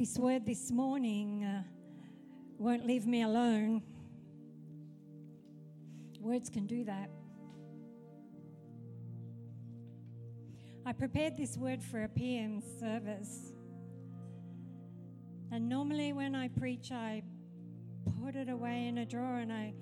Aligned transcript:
this 0.00 0.16
word 0.16 0.46
this 0.46 0.70
morning 0.70 1.44
uh, 1.44 1.62
won't 2.56 2.86
leave 2.86 3.06
me 3.06 3.20
alone. 3.20 3.82
Words 6.18 6.48
can 6.48 6.66
do 6.66 6.84
that. 6.84 7.10
I 10.86 10.94
prepared 10.94 11.36
this 11.36 11.58
word 11.58 11.82
for 11.82 12.04
a 12.04 12.08
PM 12.08 12.62
service. 12.80 13.52
And 15.52 15.68
normally, 15.68 16.14
when 16.14 16.34
I 16.34 16.48
preach, 16.48 16.90
I 16.92 17.22
put 18.24 18.36
it 18.36 18.48
away 18.48 18.86
in 18.86 18.96
a 18.96 19.04
drawer 19.04 19.40
and 19.40 19.52
I 19.52 19.74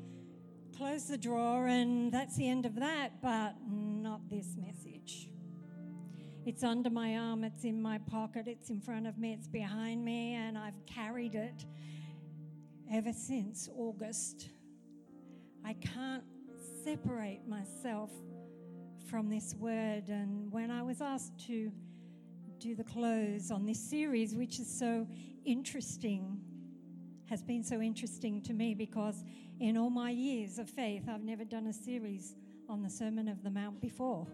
close 0.76 1.04
the 1.04 1.16
drawer, 1.16 1.68
and 1.68 2.10
that's 2.10 2.34
the 2.34 2.48
end 2.48 2.66
of 2.66 2.74
that, 2.74 3.22
but 3.22 3.54
not 3.70 4.28
this 4.28 4.56
message. 4.56 5.27
It's 6.48 6.64
under 6.64 6.88
my 6.88 7.18
arm, 7.18 7.44
it's 7.44 7.64
in 7.64 7.82
my 7.82 7.98
pocket, 7.98 8.48
it's 8.48 8.70
in 8.70 8.80
front 8.80 9.06
of 9.06 9.18
me, 9.18 9.34
it's 9.34 9.46
behind 9.46 10.02
me, 10.02 10.32
and 10.32 10.56
I've 10.56 10.86
carried 10.86 11.34
it 11.34 11.66
ever 12.90 13.12
since 13.12 13.68
August. 13.76 14.48
I 15.62 15.74
can't 15.74 16.24
separate 16.82 17.46
myself 17.46 18.10
from 19.10 19.28
this 19.28 19.56
word. 19.56 20.08
And 20.08 20.50
when 20.50 20.70
I 20.70 20.80
was 20.80 21.02
asked 21.02 21.38
to 21.48 21.70
do 22.58 22.74
the 22.74 22.84
close 22.84 23.50
on 23.50 23.66
this 23.66 23.78
series, 23.78 24.34
which 24.34 24.58
is 24.58 24.66
so 24.66 25.06
interesting, 25.44 26.40
has 27.28 27.42
been 27.42 27.62
so 27.62 27.82
interesting 27.82 28.40
to 28.44 28.54
me 28.54 28.72
because 28.72 29.22
in 29.60 29.76
all 29.76 29.90
my 29.90 30.12
years 30.12 30.58
of 30.58 30.70
faith, 30.70 31.10
I've 31.10 31.24
never 31.24 31.44
done 31.44 31.66
a 31.66 31.74
series 31.74 32.36
on 32.70 32.82
the 32.82 32.88
Sermon 32.88 33.28
of 33.28 33.42
the 33.42 33.50
Mount 33.50 33.82
before. 33.82 34.26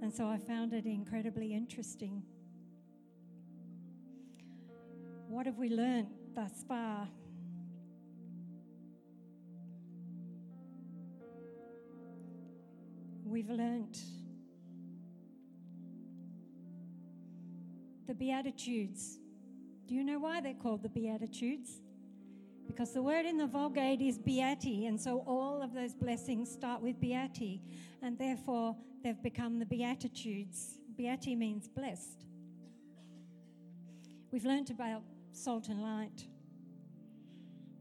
And 0.00 0.14
so 0.14 0.26
I 0.26 0.38
found 0.38 0.72
it 0.72 0.86
incredibly 0.86 1.54
interesting. 1.54 2.22
What 5.28 5.46
have 5.46 5.58
we 5.58 5.68
learned 5.68 6.08
thus 6.34 6.64
far? 6.66 7.08
We've 13.24 13.50
learned 13.50 13.98
the 18.06 18.14
Beatitudes. 18.14 19.18
Do 19.86 19.94
you 19.94 20.02
know 20.02 20.18
why 20.18 20.40
they're 20.40 20.54
called 20.54 20.82
the 20.82 20.88
Beatitudes? 20.88 21.80
Because 22.68 22.92
the 22.92 23.02
word 23.02 23.26
in 23.26 23.38
the 23.38 23.46
Vulgate 23.46 24.02
is 24.02 24.18
beati, 24.18 24.86
and 24.86 25.00
so 25.00 25.24
all 25.26 25.62
of 25.62 25.74
those 25.74 25.94
blessings 25.94 26.48
start 26.52 26.80
with 26.80 27.00
beati, 27.00 27.60
and 28.02 28.16
therefore 28.16 28.76
they've 29.02 29.20
become 29.20 29.58
the 29.58 29.66
Beatitudes. 29.66 30.78
Beati 30.96 31.36
means 31.36 31.66
blessed. 31.66 32.26
We've 34.30 34.44
learnt 34.44 34.70
about 34.70 35.02
salt 35.32 35.68
and 35.68 35.82
light. 35.82 36.26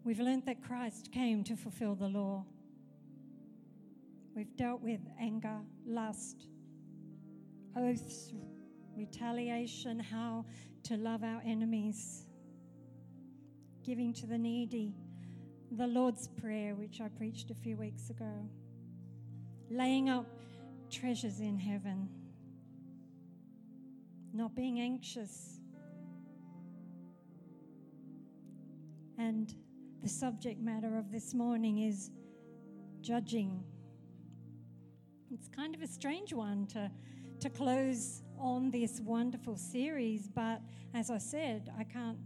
We've 0.04 0.22
learnt 0.22 0.46
that 0.46 0.64
Christ 0.64 1.12
came 1.12 1.44
to 1.44 1.58
fulfill 1.58 1.94
the 1.94 2.08
law. 2.08 2.46
We've 4.36 4.56
dealt 4.56 4.82
with 4.82 5.02
anger, 5.20 5.60
lust, 5.86 6.48
oaths, 7.76 8.32
retaliation, 8.96 10.00
how 10.00 10.46
to 10.84 10.96
love 10.96 11.24
our 11.24 11.42
enemies 11.46 12.27
giving 13.88 14.12
to 14.12 14.28
the 14.28 14.38
needy, 14.38 14.94
the 15.72 15.88
Lord's 15.88 16.28
Prayer, 16.28 16.76
which 16.76 17.00
I 17.00 17.08
preached 17.08 17.52
a 17.52 17.54
few 17.54 17.78
weeks 17.78 18.10
ago, 18.10 18.34
laying 19.70 20.10
up 20.10 20.26
treasures 20.92 21.40
in 21.40 21.58
heaven, 21.58 22.10
not 24.34 24.54
being 24.54 24.82
anxious, 24.82 25.62
and 29.18 29.56
the 30.04 30.10
subject 30.10 30.60
matter 30.60 30.98
of 30.98 31.10
this 31.10 31.34
morning 31.34 31.88
is 31.88 32.12
judging. 33.00 33.64
It's 35.32 35.48
kind 35.48 35.74
of 35.74 35.82
a 35.82 35.88
strange 35.88 36.34
one 36.34 36.68
to, 36.74 36.92
to 37.40 37.50
close 37.50 38.22
on 38.38 38.70
this 38.70 39.00
wonderful 39.00 39.56
series, 39.56 40.28
but 40.28 40.60
as 40.94 41.10
I 41.10 41.20
said, 41.20 41.72
I 41.80 41.86
can't 41.86 42.18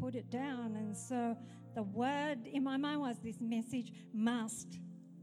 put 0.00 0.14
it 0.14 0.30
down. 0.30 0.76
And 0.76 0.96
so 0.96 1.36
the 1.74 1.82
word 1.82 2.46
in 2.46 2.62
my 2.62 2.76
mind 2.76 3.00
was 3.00 3.18
this 3.18 3.40
message 3.40 3.92
must 4.12 4.78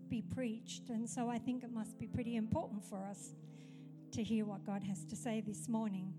be 0.09 0.21
preached. 0.21 0.89
And 0.89 1.09
so 1.09 1.29
I 1.29 1.37
think 1.37 1.63
it 1.63 1.71
must 1.71 1.97
be 1.97 2.07
pretty 2.07 2.35
important 2.35 2.83
for 2.83 3.03
us 3.05 3.35
to 4.11 4.23
hear 4.23 4.45
what 4.45 4.65
God 4.65 4.83
has 4.83 5.05
to 5.05 5.15
say 5.15 5.41
this 5.45 5.69
morning. 5.69 6.13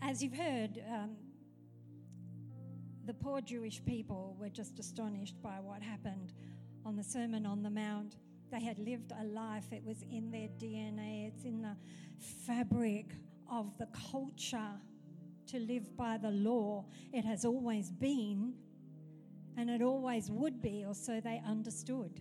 As 0.00 0.22
you've 0.22 0.34
heard, 0.34 0.82
um, 0.90 1.10
the 3.06 3.14
poor 3.14 3.40
Jewish 3.40 3.84
people 3.84 4.36
were 4.38 4.48
just 4.48 4.78
astonished 4.80 5.40
by 5.42 5.60
what 5.60 5.80
happened 5.80 6.32
on 6.84 6.96
the 6.96 7.04
Sermon 7.04 7.46
on 7.46 7.62
the 7.62 7.70
Mount. 7.70 8.16
They 8.50 8.60
had 8.60 8.78
lived 8.78 9.12
a 9.18 9.24
life, 9.24 9.72
it 9.72 9.84
was 9.84 10.02
in 10.10 10.30
their 10.30 10.48
DNA, 10.58 11.28
it's 11.28 11.44
in 11.44 11.62
the 11.62 11.76
fabric 12.46 13.14
of 13.50 13.76
the 13.78 13.88
culture 14.10 14.72
to 15.52 15.58
live 15.58 15.94
by 15.96 16.16
the 16.16 16.30
law. 16.30 16.84
It 17.12 17.24
has 17.24 17.44
always 17.44 17.90
been, 17.90 18.54
and 19.56 19.68
it 19.68 19.82
always 19.82 20.30
would 20.30 20.62
be, 20.62 20.84
or 20.86 20.94
so 20.94 21.20
they 21.20 21.42
understood. 21.46 22.20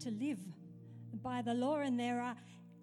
To 0.00 0.10
live 0.10 0.38
by 1.22 1.42
the 1.42 1.52
law, 1.52 1.78
and 1.80 2.00
there 2.00 2.20
are 2.20 2.34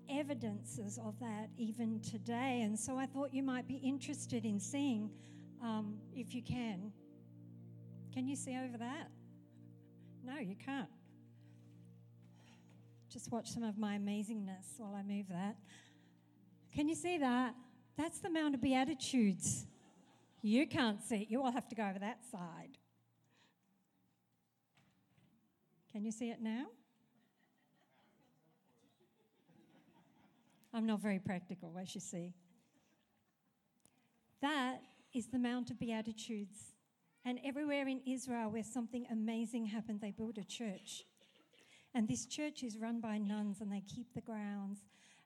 evidences 0.10 1.00
of 1.04 1.20
that 1.20 1.50
even 1.58 2.00
today. 2.02 2.62
And 2.64 2.78
so 2.78 2.98
I 2.98 3.08
thought 3.08 3.34
you 3.34 3.42
might 3.42 3.68
be 3.68 3.78
interested 3.78 4.46
in 4.46 4.60
seeing, 4.60 5.10
um, 5.64 5.98
if 6.16 6.36
you 6.36 6.44
can. 6.44 6.92
Can 8.14 8.28
you 8.28 8.36
see 8.36 8.56
over 8.56 8.78
that? 8.78 9.10
No, 10.24 10.38
you 10.38 10.56
can't. 10.56 10.90
Just 13.10 13.32
watch 13.32 13.50
some 13.50 13.64
of 13.64 13.78
my 13.78 13.98
amazingness 13.98 14.78
while 14.78 14.94
I 14.96 15.02
move 15.02 15.30
that. 15.30 15.56
Can 16.74 16.88
you 16.88 16.96
see 16.96 17.18
that? 17.18 17.56
That's 17.98 18.20
the 18.20 18.30
Mount 18.30 18.56
of 18.56 18.62
Beatitudes. 18.62 19.66
You 20.42 20.68
can't 20.68 21.02
see 21.02 21.24
it. 21.24 21.30
You 21.30 21.42
all 21.42 21.52
have 21.52 21.68
to 21.70 21.76
go 21.76 21.84
over 21.84 22.00
that 22.00 22.20
side. 22.30 22.78
Can 25.92 26.04
you 26.04 26.12
see 26.12 26.30
it 26.30 26.42
now? 26.42 26.66
I'm 30.74 30.86
not 30.86 31.00
very 31.00 31.20
practical, 31.20 31.78
as 31.82 31.96
you 31.96 32.02
see. 32.02 32.34
That 34.42 34.82
is 35.14 35.28
the 35.28 35.40
Mount 35.40 35.72
of 35.72 35.80
Beatitudes. 35.80 36.74
And 37.24 37.40
everywhere 37.46 37.88
in 37.88 38.02
Israel 38.06 38.52
where 38.52 38.62
something 38.62 39.08
amazing 39.10 39.68
happened, 39.68 40.02
they 40.02 40.12
built 40.12 40.38
a 40.38 40.44
church. 40.44 41.06
And 41.94 42.10
this 42.10 42.26
church 42.26 42.62
is 42.62 42.78
run 42.78 43.00
by 43.00 43.18
nuns 43.18 43.62
and 43.62 43.72
they 43.72 43.82
keep 43.88 44.14
the 44.14 44.22
grounds. 44.22 44.80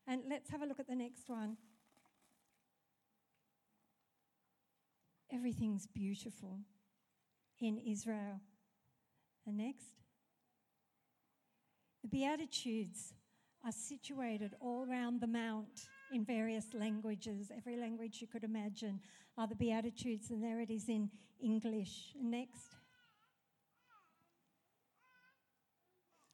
And 0.07 0.21
let's 0.29 0.51
have 0.51 0.61
a 0.61 0.65
look 0.67 0.79
at 0.79 0.87
the 0.87 0.95
next 0.95 1.27
one. 1.27 1.57
Everything's 5.31 5.85
beautiful 5.87 6.59
in 7.59 7.77
Israel. 7.77 8.39
And 9.45 9.57
next. 9.57 9.85
The 12.01 12.07
Beatitudes 12.07 13.13
are 13.65 13.71
situated 13.71 14.55
all 14.61 14.85
around 14.89 15.21
the 15.21 15.27
mount 15.27 15.87
in 16.11 16.23
various 16.23 16.73
languages, 16.73 17.51
every 17.55 17.77
language 17.77 18.21
you 18.21 18.27
could 18.27 18.43
imagine 18.43 18.99
are 19.37 19.47
the 19.47 19.55
Beatitudes, 19.55 20.31
and 20.31 20.43
there 20.43 20.59
it 20.61 20.69
is 20.69 20.89
in 20.89 21.09
English. 21.41 22.13
Next. 22.19 22.75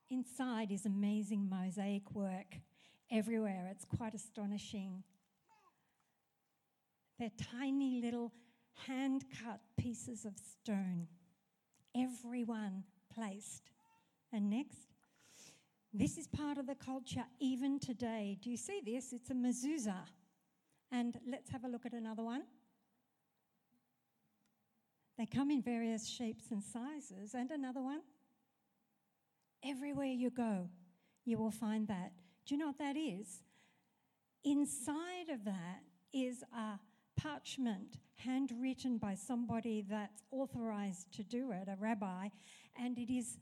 Inside 0.10 0.72
is 0.72 0.86
amazing 0.86 1.50
mosaic 1.50 2.12
work 2.12 2.56
everywhere. 3.12 3.68
It's 3.72 3.86
quite 3.86 4.14
astonishing. 4.14 5.04
They're 7.18 7.32
tiny 7.52 8.02
little 8.02 8.32
hand 8.88 9.26
cut 9.44 9.60
pieces 9.78 10.26
of 10.26 10.34
stone, 10.38 11.08
every 11.96 12.44
one 12.44 12.84
placed. 13.14 13.72
And 14.34 14.50
next, 14.50 14.88
this 15.94 16.18
is 16.18 16.28
part 16.28 16.58
of 16.58 16.68
the 16.68 16.76
culture 16.76 17.26
even 17.40 17.80
today. 17.80 18.38
Do 18.42 18.50
you 18.50 18.58
see 18.58 18.82
this? 18.86 19.14
It's 19.14 19.30
a 19.30 19.34
mezuzah. 19.34 20.06
And 20.92 21.18
let's 21.30 21.50
have 21.50 21.64
a 21.64 21.68
look 21.68 21.86
at 21.86 21.94
another 21.94 22.24
one. 22.24 22.44
They 25.18 25.26
come 25.26 25.50
in 25.52 25.62
various 25.62 26.08
shapes 26.08 26.52
and 26.52 26.62
sizes. 26.62 27.34
And 27.34 27.50
another 27.52 27.82
one. 27.82 28.02
Everywhere 29.64 30.06
you 30.08 30.30
go, 30.30 30.70
you 31.24 31.38
will 31.38 31.52
find 31.52 31.88
that. 31.88 32.12
Do 32.46 32.54
you 32.54 32.60
know 32.60 32.68
what 32.68 32.78
that 32.78 32.98
is? 32.98 33.42
Inside 34.44 35.30
of 35.32 35.44
that 35.46 35.82
is 36.14 36.44
a 36.54 36.80
parchment 37.20 37.98
handwritten 38.18 38.98
by 38.98 39.16
somebody 39.16 39.86
that's 39.90 40.24
authorized 40.32 41.14
to 41.14 41.24
do 41.24 41.52
it, 41.52 41.68
a 41.68 41.76
rabbi, 41.80 42.30
and 42.80 42.98
it 42.98 43.14
is 43.14 43.38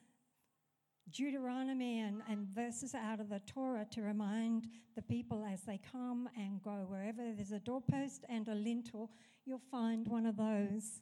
Deuteronomy 1.12 2.00
and, 2.00 2.22
and 2.30 2.48
verses 2.56 2.96
out 2.96 3.20
of 3.20 3.30
the 3.30 3.42
Torah 3.46 3.86
to 3.92 4.02
remind 4.02 4.68
the 4.96 5.02
people 5.02 5.46
as 5.52 5.62
they 5.62 5.80
come 5.92 6.30
and 6.38 6.62
go. 6.64 6.86
Wherever 6.88 7.34
there's 7.36 7.52
a 7.52 7.60
doorpost 7.60 8.26
and 8.30 8.48
a 8.48 8.56
lintel, 8.56 9.12
you'll 9.46 9.62
find 9.72 10.08
one 10.08 10.26
of 10.26 10.38
those. 10.38 11.02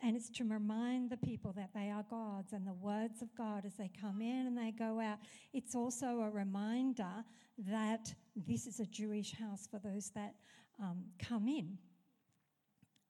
And 0.00 0.14
it's 0.14 0.30
to 0.30 0.44
remind 0.44 1.10
the 1.10 1.16
people 1.16 1.52
that 1.54 1.70
they 1.74 1.90
are 1.90 2.04
God's 2.08 2.52
and 2.52 2.66
the 2.66 2.74
words 2.74 3.20
of 3.20 3.34
God 3.34 3.64
as 3.66 3.74
they 3.74 3.90
come 4.00 4.20
in 4.20 4.46
and 4.46 4.56
they 4.56 4.70
go 4.70 5.00
out. 5.00 5.18
It's 5.52 5.74
also 5.74 6.20
a 6.20 6.30
reminder 6.30 7.24
that 7.66 8.14
this 8.36 8.66
is 8.66 8.78
a 8.78 8.86
Jewish 8.86 9.32
house 9.32 9.66
for 9.68 9.80
those 9.80 10.10
that 10.10 10.34
um, 10.80 11.02
come 11.18 11.48
in. 11.48 11.78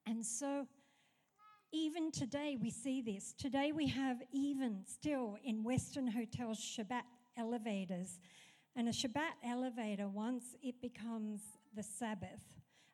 And 0.05 0.25
so, 0.25 0.67
even 1.71 2.11
today, 2.11 2.57
we 2.59 2.71
see 2.71 3.01
this. 3.01 3.33
Today, 3.37 3.71
we 3.71 3.87
have 3.87 4.17
even 4.31 4.83
still 4.85 5.37
in 5.43 5.63
Western 5.63 6.07
hotels 6.07 6.59
Shabbat 6.59 7.03
elevators. 7.37 8.19
And 8.75 8.87
a 8.87 8.91
Shabbat 8.91 9.33
elevator, 9.43 10.07
once 10.07 10.55
it 10.63 10.81
becomes 10.81 11.41
the 11.75 11.83
Sabbath, 11.83 12.41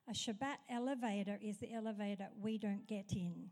a 0.08 0.12
Shabbat 0.12 0.56
elevator 0.70 1.38
is 1.42 1.58
the 1.58 1.72
elevator 1.72 2.28
we 2.40 2.58
don't 2.58 2.86
get 2.86 3.12
in. 3.12 3.50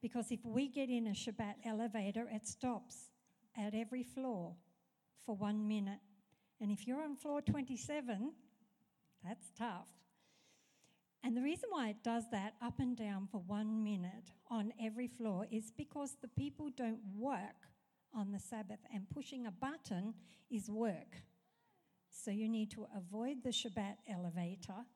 Because 0.00 0.30
if 0.30 0.44
we 0.44 0.68
get 0.68 0.88
in 0.88 1.06
a 1.08 1.10
Shabbat 1.10 1.54
elevator, 1.64 2.28
it 2.30 2.46
stops 2.46 3.10
at 3.56 3.74
every 3.74 4.02
floor 4.02 4.54
for 5.24 5.34
one 5.34 5.66
minute. 5.66 6.00
And 6.60 6.70
if 6.70 6.86
you're 6.86 7.02
on 7.02 7.16
floor 7.16 7.40
27, 7.40 8.32
that's 9.24 9.50
tough. 9.58 9.88
And 11.24 11.36
the 11.36 11.42
reason 11.42 11.68
why 11.70 11.88
it 11.90 12.02
does 12.02 12.24
that 12.30 12.54
up 12.62 12.78
and 12.78 12.96
down 12.96 13.28
for 13.30 13.38
one 13.46 13.82
minute 13.82 14.30
on 14.50 14.72
every 14.80 15.08
floor 15.08 15.46
is 15.50 15.72
because 15.76 16.16
the 16.20 16.28
people 16.28 16.70
don't 16.76 17.00
work 17.16 17.66
on 18.14 18.32
the 18.32 18.38
Sabbath, 18.38 18.78
and 18.92 19.08
pushing 19.10 19.46
a 19.46 19.50
button 19.50 20.14
is 20.50 20.70
work. 20.70 21.22
So 22.10 22.30
you 22.30 22.48
need 22.48 22.70
to 22.72 22.86
avoid 22.96 23.42
the 23.44 23.50
Shabbat 23.50 23.96
elevator 24.08 24.86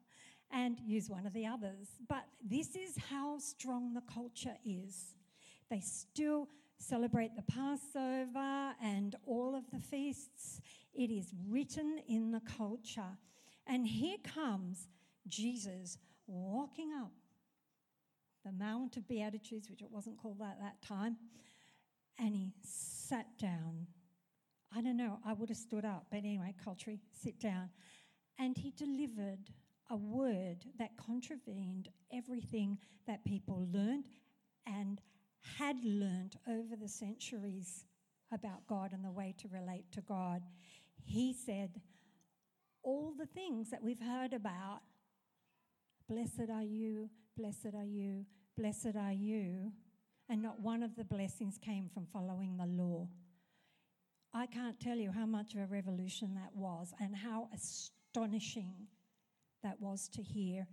and 0.51 0.79
use 0.81 1.09
one 1.09 1.27
of 1.27 1.33
the 1.33 1.47
others. 1.47 1.89
But 2.09 2.25
this 2.43 2.75
is 2.75 2.97
how 3.11 3.39
strong 3.39 3.95
the 3.95 4.03
culture 4.13 4.57
is. 4.65 5.15
They 5.71 5.81
still 5.81 6.49
celebrate 6.79 7.37
the 7.37 7.43
Passover 7.43 8.75
and 8.83 9.15
all 9.27 9.55
of 9.55 9.71
the 9.71 9.79
feasts. 9.79 10.61
It 10.95 11.11
is 11.11 11.33
written 11.49 12.01
in 12.09 12.33
the 12.33 12.43
culture. 12.57 13.19
And 13.67 13.87
here 13.87 14.19
comes 14.23 14.89
Jesus 15.29 15.99
walking 16.33 16.91
up 16.93 17.13
the 18.45 18.53
Mount 18.53 18.97
of 18.97 19.07
Beatitudes, 19.07 19.71
which 19.71 19.83
it 19.83 19.91
wasn't 19.91 20.19
called 20.21 20.41
that 20.41 20.57
at 20.59 20.61
that 20.61 20.83
time, 20.87 21.17
and 22.19 22.35
he 22.35 22.53
sat 22.63 23.27
down. 23.39 23.87
I 24.75 24.81
don't 24.81 24.97
know, 24.97 25.19
I 25.25 25.35
would 25.35 25.49
have 25.51 25.59
stood 25.59 25.85
up, 25.85 26.07
but 26.11 26.19
anyway, 26.19 26.55
culture, 26.63 26.93
sit 27.13 27.39
down. 27.39 27.71
And 28.39 28.57
he 28.57 28.71
delivered 28.71 29.51
a 29.91 29.97
word 29.97 30.65
that 30.79 30.97
contravened 30.97 31.89
everything 32.13 32.79
that 33.07 33.25
people 33.25 33.69
learned 33.73 34.07
and 34.67 35.01
had 35.59 35.77
learned 35.85 36.37
over 36.49 36.77
the 36.77 36.89
centuries 36.89 37.85
about 38.33 38.67
God 38.67 38.93
and 38.93 39.05
the 39.05 39.11
way 39.11 39.35
to 39.39 39.49
relate 39.49 39.85
to 39.93 40.01
God. 40.01 40.43
He 41.05 41.35
said, 41.35 41.81
All 42.83 43.13
the 43.17 43.27
things 43.27 43.71
that 43.71 43.83
we've 43.83 44.01
heard 44.01 44.33
about 44.33 44.81
blessed 46.09 46.51
are 46.53 46.63
you, 46.63 47.09
blessed 47.37 47.75
are 47.75 47.85
you, 47.85 48.25
blessed 48.57 48.97
are 48.97 49.13
you, 49.13 49.73
and 50.29 50.43
not 50.43 50.61
one 50.61 50.83
of 50.83 50.97
the 50.97 51.05
blessings 51.05 51.59
came 51.59 51.89
from 51.93 52.07
following 52.07 52.57
the 52.57 52.67
law. 52.67 53.09
I 54.35 54.47
can't 54.47 54.81
tell 54.81 54.97
you 54.97 55.13
how 55.13 55.27
much 55.27 55.55
of 55.55 55.61
a 55.61 55.67
revolution 55.67 56.35
that 56.35 56.55
was 56.55 56.93
and 57.01 57.15
how 57.15 57.49
astonishing 57.53 58.73
that 59.63 59.81
was 59.81 60.09
to 60.09 60.23
hear. 60.23 60.67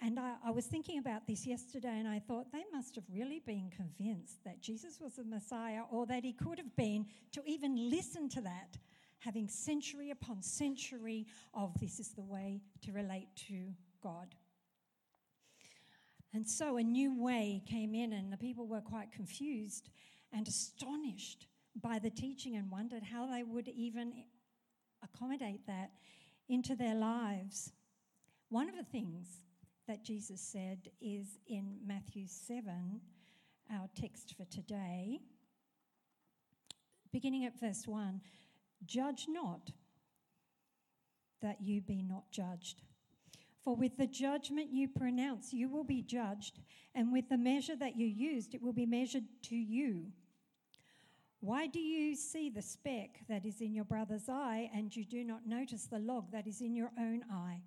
And 0.00 0.18
I, 0.18 0.34
I, 0.44 0.50
was 0.50 0.66
thinking 0.66 0.98
about 0.98 1.28
this 1.28 1.46
yesterday, 1.46 1.96
and 1.96 2.08
I 2.08 2.18
thought 2.18 2.50
they 2.50 2.64
must 2.72 2.96
have 2.96 3.04
really 3.08 3.40
been 3.46 3.70
convinced 3.70 4.42
that 4.44 4.60
Jesus 4.60 4.98
was 5.00 5.14
the 5.14 5.24
Messiah, 5.24 5.82
or 5.92 6.06
that 6.06 6.24
he 6.24 6.32
could 6.32 6.58
have 6.58 6.74
been 6.74 7.06
to 7.30 7.42
even 7.46 7.88
listen 7.88 8.28
to 8.30 8.40
that, 8.40 8.76
having 9.20 9.46
century 9.46 10.10
upon 10.10 10.42
century 10.42 11.26
of 11.54 11.78
this 11.78 12.00
is 12.00 12.08
the 12.08 12.24
way 12.24 12.60
to 12.84 12.90
relate 12.90 13.28
to 13.48 13.68
God. 14.02 14.34
And 16.34 16.48
so 16.48 16.76
a 16.76 16.82
new 16.82 17.14
way 17.14 17.62
came 17.66 17.94
in, 17.94 18.12
and 18.12 18.32
the 18.32 18.38
people 18.38 18.66
were 18.66 18.80
quite 18.80 19.12
confused 19.12 19.90
and 20.32 20.48
astonished 20.48 21.46
by 21.80 21.98
the 21.98 22.10
teaching 22.10 22.56
and 22.56 22.70
wondered 22.70 23.02
how 23.02 23.26
they 23.26 23.42
would 23.42 23.68
even 23.68 24.12
accommodate 25.02 25.66
that 25.66 25.90
into 26.48 26.74
their 26.74 26.94
lives. 26.94 27.72
One 28.48 28.68
of 28.68 28.76
the 28.76 28.84
things 28.84 29.28
that 29.88 30.04
Jesus 30.04 30.40
said 30.40 30.88
is 31.00 31.38
in 31.46 31.78
Matthew 31.86 32.26
7, 32.26 33.00
our 33.72 33.88
text 33.94 34.34
for 34.36 34.44
today, 34.46 35.20
beginning 37.12 37.44
at 37.44 37.58
verse 37.60 37.86
1 37.86 38.20
Judge 38.84 39.26
not 39.28 39.70
that 41.40 41.60
you 41.60 41.80
be 41.80 42.02
not 42.02 42.30
judged. 42.30 42.82
For 43.64 43.76
with 43.76 43.96
the 43.96 44.06
judgment 44.06 44.72
you 44.72 44.88
pronounce, 44.88 45.52
you 45.52 45.68
will 45.68 45.84
be 45.84 46.02
judged, 46.02 46.58
and 46.94 47.12
with 47.12 47.28
the 47.28 47.38
measure 47.38 47.76
that 47.76 47.96
you 47.96 48.06
used, 48.06 48.54
it 48.54 48.62
will 48.62 48.72
be 48.72 48.86
measured 48.86 49.24
to 49.44 49.56
you. 49.56 50.06
Why 51.40 51.66
do 51.66 51.80
you 51.80 52.14
see 52.14 52.50
the 52.50 52.62
speck 52.62 53.20
that 53.28 53.44
is 53.44 53.60
in 53.60 53.74
your 53.74 53.84
brother's 53.84 54.28
eye, 54.28 54.70
and 54.74 54.94
you 54.94 55.04
do 55.04 55.24
not 55.24 55.46
notice 55.46 55.86
the 55.86 55.98
log 55.98 56.32
that 56.32 56.46
is 56.46 56.60
in 56.60 56.74
your 56.74 56.90
own 56.98 57.24
eye? 57.30 57.62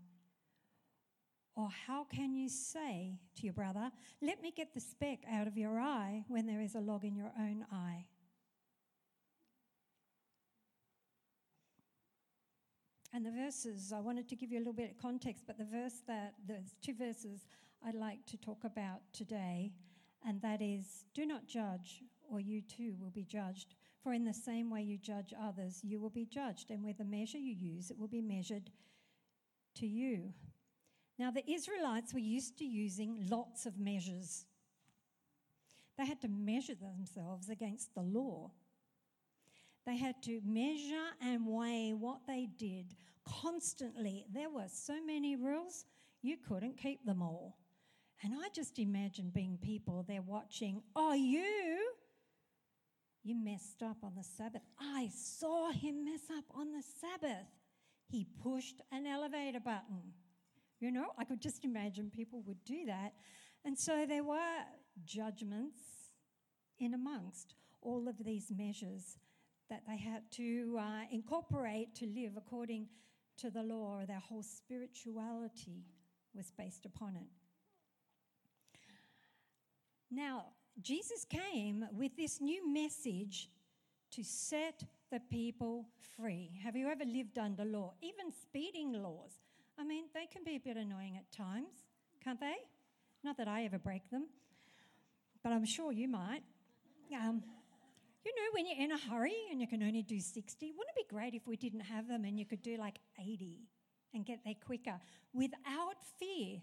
Or 1.56 1.70
how 1.88 2.04
can 2.04 2.34
you 2.34 2.50
say 2.50 3.20
to 3.38 3.44
your 3.44 3.54
brother, 3.54 3.90
Let 4.22 4.42
me 4.42 4.52
get 4.52 4.74
the 4.74 4.82
speck 4.82 5.20
out 5.32 5.48
of 5.48 5.58
your 5.58 5.80
eye 5.80 6.26
when 6.28 6.46
there 6.46 6.62
is 6.62 6.76
a 6.76 6.82
log 6.82 7.06
in 7.06 7.16
your 7.16 7.32
own 7.40 7.66
eye? 7.72 8.06
And 13.16 13.26
the 13.26 13.32
verses, 13.32 13.94
I 13.96 14.02
wanted 14.02 14.28
to 14.28 14.36
give 14.36 14.52
you 14.52 14.58
a 14.58 14.60
little 14.60 14.74
bit 14.74 14.92
of 14.92 15.02
context, 15.02 15.46
but 15.48 15.58
the 15.58 15.64
verse 15.64 16.02
that, 16.06 16.34
there's 16.46 16.76
two 16.82 16.94
verses 16.94 17.46
I'd 17.82 17.96
like 17.96 18.26
to 18.26 18.36
talk 18.36 18.66
about 18.66 19.00
today, 19.14 19.72
and 20.28 20.42
that 20.42 20.62
is 20.62 21.06
Do 21.14 21.26
not 21.26 21.48
judge, 21.48 22.04
or 22.30 22.42
you 22.42 22.62
too 22.62 22.94
will 23.00 23.12
be 23.12 23.24
judged. 23.24 23.76
For 24.04 24.12
in 24.12 24.26
the 24.26 24.34
same 24.34 24.70
way 24.70 24.82
you 24.82 24.98
judge 24.98 25.34
others, 25.42 25.80
you 25.82 25.98
will 26.02 26.10
be 26.10 26.26
judged, 26.26 26.72
and 26.72 26.84
with 26.84 26.98
the 26.98 27.06
measure 27.06 27.38
you 27.38 27.54
use, 27.54 27.90
it 27.90 27.98
will 27.98 28.10
be 28.10 28.20
measured 28.20 28.70
to 29.76 29.88
you. 29.88 30.34
Now, 31.18 31.32
the 31.32 31.50
Israelites 31.50 32.14
were 32.14 32.20
used 32.20 32.58
to 32.58 32.66
using 32.66 33.30
lots 33.30 33.66
of 33.66 33.80
measures. 33.80 34.44
They 35.98 36.06
had 36.06 36.20
to 36.20 36.28
measure 36.28 36.76
themselves 36.76 37.48
against 37.48 37.96
the 37.96 38.02
law. 38.02 38.52
They 39.86 39.98
had 39.98 40.22
to 40.24 40.42
measure 40.44 41.10
and 41.22 41.46
weigh 41.46 41.94
what 41.94 42.22
they 42.28 42.48
did 42.58 42.96
constantly. 43.26 44.26
There 44.34 44.50
were 44.50 44.68
so 44.68 45.04
many 45.06 45.36
rules, 45.36 45.86
you 46.22 46.38
couldn't 46.38 46.78
keep 46.78 47.06
them 47.06 47.22
all. 47.22 47.58
And 48.24 48.34
I 48.34 48.50
just 48.54 48.80
imagine 48.80 49.32
being 49.34 49.58
people 49.62 50.04
there 50.08 50.22
watching, 50.22 50.82
oh, 50.96 51.14
you? 51.14 51.92
You 53.24 53.36
messed 53.36 53.84
up 53.84 53.98
on 54.04 54.14
the 54.16 54.24
Sabbath. 54.24 54.62
I 54.80 55.10
saw 55.14 55.72
him 55.72 56.06
mess 56.06 56.22
up 56.36 56.46
on 56.56 56.72
the 56.72 56.84
Sabbath. 57.02 57.48
He 58.08 58.28
pushed 58.44 58.82
an 58.92 59.06
elevator 59.06 59.60
button. 59.60 60.14
You 60.80 60.92
know, 60.92 61.08
I 61.18 61.24
could 61.24 61.42
just 61.42 61.66
imagine 61.66 62.10
people 62.10 62.42
would 62.46 62.64
do 62.66 62.86
that. 62.86 63.14
And 63.64 63.78
so 63.78 64.06
there 64.08 64.24
were 64.24 64.64
judgments 65.04 65.80
in 66.80 66.94
amongst 66.94 67.56
all 67.82 68.08
of 68.08 68.24
these 68.24 68.52
measures 68.56 69.18
that 69.70 69.84
they 69.88 69.98
had 69.98 70.30
to 70.32 70.78
uh, 70.80 71.06
incorporate 71.12 71.96
to 71.96 72.06
live 72.06 72.34
according 72.38 72.88
to 73.38 73.50
the 73.50 73.64
law. 73.64 74.02
Their 74.08 74.20
whole 74.20 74.44
spirituality 74.44 75.86
was 76.34 76.52
based 76.58 76.86
upon 76.86 77.16
it. 77.16 77.28
Now, 80.12 80.46
Jesus 80.82 81.26
came 81.26 81.86
with 81.92 82.16
this 82.16 82.42
new 82.42 82.72
message 82.72 83.50
to 84.12 84.24
set 84.24 84.84
the 85.12 85.20
people 85.20 85.88
free. 86.18 86.60
Have 86.64 86.76
you 86.76 86.88
ever 86.88 87.06
lived 87.06 87.38
under 87.38 87.66
law? 87.66 87.94
Even 88.02 88.32
speeding 88.32 88.94
laws. 88.94 89.32
I 89.78 89.84
mean, 89.84 90.06
they 90.14 90.26
can 90.26 90.44
be 90.44 90.56
a 90.56 90.60
bit 90.60 90.78
annoying 90.78 91.18
at 91.18 91.30
times, 91.32 91.86
can't 92.24 92.40
they? 92.40 92.56
Not 93.24 93.38
that 93.38 93.48
I 93.48 93.66
ever 93.66 93.80
break 93.80 94.10
them, 94.10 94.28
but 95.44 95.52
I'm 95.52 95.66
sure 95.66 95.92
you 95.92 96.08
might. 96.08 96.44
Um, 97.14 97.44
you 98.26 98.34
know, 98.36 98.50
when 98.54 98.66
you're 98.66 98.84
in 98.84 98.92
a 98.92 98.98
hurry 98.98 99.36
and 99.52 99.62
you 99.62 99.68
can 99.68 99.84
only 99.84 100.02
do 100.02 100.20
60, 100.20 100.72
wouldn't 100.72 100.98
it 100.98 101.08
be 101.08 101.16
great 101.16 101.34
if 101.34 101.48
we 101.48 101.56
didn't 101.56 101.82
have 101.82 102.08
them 102.08 102.26
and 102.26 102.40
you 102.40 102.46
could 102.46 102.62
do 102.62 102.78
like 102.78 103.00
80 103.20 103.68
and 104.14 104.26
get 104.26 104.40
there 104.44 104.56
quicker 104.66 105.00
without 105.34 105.98
fear 106.20 106.62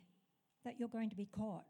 that 0.65 0.79
you're 0.79 0.89
going 0.89 1.11
to 1.11 1.17
be 1.17 1.27
caught? 1.27 1.65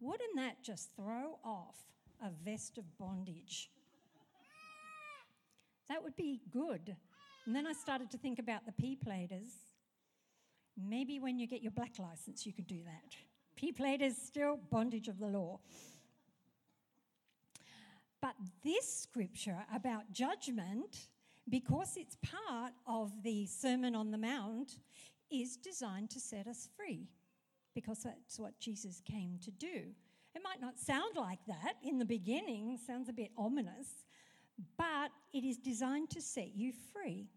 Wouldn't 0.00 0.36
that 0.36 0.62
just 0.64 0.90
throw 0.96 1.38
off 1.44 1.76
a 2.22 2.30
vest 2.44 2.78
of 2.78 2.84
bondage? 2.98 3.70
That 5.88 6.02
would 6.02 6.16
be 6.16 6.40
good. 6.50 6.96
And 7.46 7.54
then 7.54 7.66
I 7.66 7.72
started 7.72 8.10
to 8.12 8.18
think 8.18 8.38
about 8.38 8.64
the 8.66 8.72
P 8.72 8.96
platers. 8.96 9.50
Maybe 10.76 11.18
when 11.18 11.38
you 11.38 11.46
get 11.46 11.62
your 11.62 11.72
black 11.72 11.98
license, 11.98 12.46
you 12.46 12.52
could 12.52 12.66
do 12.66 12.82
that. 12.84 13.16
P 13.56 13.72
platers 13.72 14.16
still 14.16 14.58
bondage 14.70 15.08
of 15.08 15.18
the 15.18 15.26
law. 15.26 15.60
But 18.20 18.34
this 18.62 19.02
scripture 19.02 19.64
about 19.74 20.12
judgment, 20.12 21.08
because 21.48 21.96
it's 21.96 22.16
part 22.22 22.72
of 22.86 23.22
the 23.22 23.46
Sermon 23.46 23.94
on 23.94 24.10
the 24.10 24.18
Mount, 24.18 24.78
is 25.30 25.56
designed 25.56 26.10
to 26.10 26.20
set 26.20 26.46
us 26.46 26.68
free, 26.76 27.08
because 27.74 28.02
that's 28.02 28.38
what 28.38 28.58
Jesus 28.60 29.00
came 29.04 29.38
to 29.42 29.50
do. 29.50 29.94
It 30.34 30.42
might 30.44 30.60
not 30.60 30.78
sound 30.78 31.16
like 31.16 31.44
that 31.46 31.74
in 31.82 31.98
the 31.98 32.04
beginning, 32.04 32.78
sounds 32.86 33.08
a 33.08 33.12
bit 33.12 33.30
ominous, 33.36 34.04
but 34.76 35.10
it 35.32 35.44
is 35.44 35.56
designed 35.56 36.10
to 36.10 36.20
set 36.20 36.54
you 36.54 36.72
free. 36.92 37.28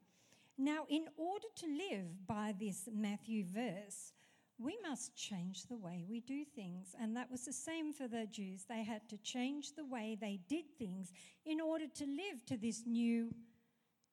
Now, 0.57 0.85
in 0.89 1.05
order 1.17 1.47
to 1.55 1.67
live 1.67 2.27
by 2.27 2.53
this 2.59 2.87
Matthew 2.93 3.45
verse, 3.45 4.13
we 4.57 4.77
must 4.87 5.15
change 5.15 5.65
the 5.67 5.77
way 5.77 6.05
we 6.07 6.21
do 6.21 6.43
things. 6.45 6.95
And 7.01 7.15
that 7.15 7.31
was 7.31 7.45
the 7.45 7.53
same 7.53 7.91
for 7.91 8.07
the 8.07 8.27
Jews. 8.31 8.65
They 8.67 8.83
had 8.83 9.07
to 9.09 9.17
change 9.17 9.75
the 9.75 9.85
way 9.85 10.17
they 10.19 10.39
did 10.47 10.65
things 10.77 11.11
in 11.45 11.59
order 11.59 11.85
to 11.87 12.05
live 12.05 12.45
to 12.47 12.57
this 12.57 12.83
new 12.85 13.33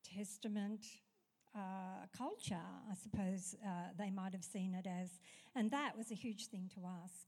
Testament 0.02 0.84
uh, 1.54 2.06
culture, 2.16 2.54
I 2.90 2.94
suppose 2.94 3.56
uh, 3.64 3.90
they 3.98 4.10
might 4.10 4.32
have 4.32 4.44
seen 4.44 4.74
it 4.74 4.86
as. 4.86 5.20
And 5.54 5.70
that 5.72 5.96
was 5.96 6.10
a 6.10 6.14
huge 6.14 6.46
thing 6.46 6.70
to 6.74 6.80
ask. 7.04 7.26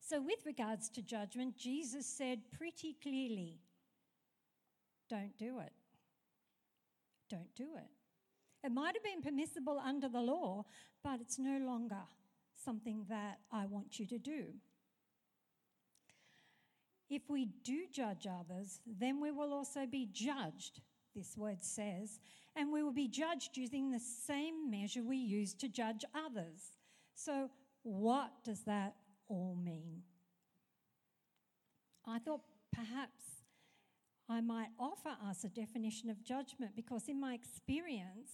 So, 0.00 0.20
with 0.20 0.44
regards 0.46 0.88
to 0.90 1.02
judgment, 1.02 1.56
Jesus 1.56 2.06
said 2.06 2.40
pretty 2.56 2.96
clearly 3.02 3.60
don't 5.08 5.36
do 5.36 5.58
it. 5.58 5.72
Don't 7.28 7.54
do 7.54 7.68
it. 7.76 7.99
It 8.62 8.72
might 8.72 8.94
have 8.94 9.04
been 9.04 9.22
permissible 9.22 9.80
under 9.84 10.08
the 10.08 10.20
law, 10.20 10.64
but 11.02 11.20
it's 11.20 11.38
no 11.38 11.58
longer 11.58 12.02
something 12.62 13.06
that 13.08 13.38
I 13.50 13.66
want 13.66 13.98
you 13.98 14.06
to 14.06 14.18
do. 14.18 14.44
If 17.08 17.22
we 17.28 17.46
do 17.64 17.86
judge 17.92 18.26
others, 18.26 18.80
then 18.86 19.20
we 19.20 19.30
will 19.30 19.52
also 19.52 19.86
be 19.86 20.08
judged, 20.12 20.80
this 21.14 21.36
word 21.36 21.64
says, 21.64 22.20
and 22.54 22.72
we 22.72 22.82
will 22.82 22.92
be 22.92 23.08
judged 23.08 23.56
using 23.56 23.90
the 23.90 23.98
same 23.98 24.70
measure 24.70 25.02
we 25.02 25.16
use 25.16 25.54
to 25.54 25.68
judge 25.68 26.04
others. 26.14 26.76
So, 27.14 27.50
what 27.82 28.30
does 28.44 28.60
that 28.64 28.94
all 29.28 29.56
mean? 29.60 30.02
I 32.06 32.18
thought 32.18 32.42
perhaps 32.72 33.39
I 34.30 34.40
might 34.40 34.68
offer 34.78 35.16
us 35.28 35.42
a 35.42 35.48
definition 35.48 36.08
of 36.08 36.22
judgment 36.22 36.76
because, 36.76 37.08
in 37.08 37.18
my 37.18 37.34
experience, 37.34 38.30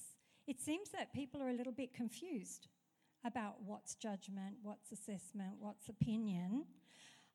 it 0.46 0.60
seems 0.60 0.90
that 0.90 1.14
people 1.14 1.42
are 1.42 1.48
a 1.48 1.54
little 1.54 1.72
bit 1.72 1.94
confused 1.94 2.68
about 3.24 3.54
what's 3.64 3.94
judgment, 3.94 4.56
what's 4.62 4.92
assessment, 4.92 5.54
what's 5.58 5.88
opinion. 5.88 6.66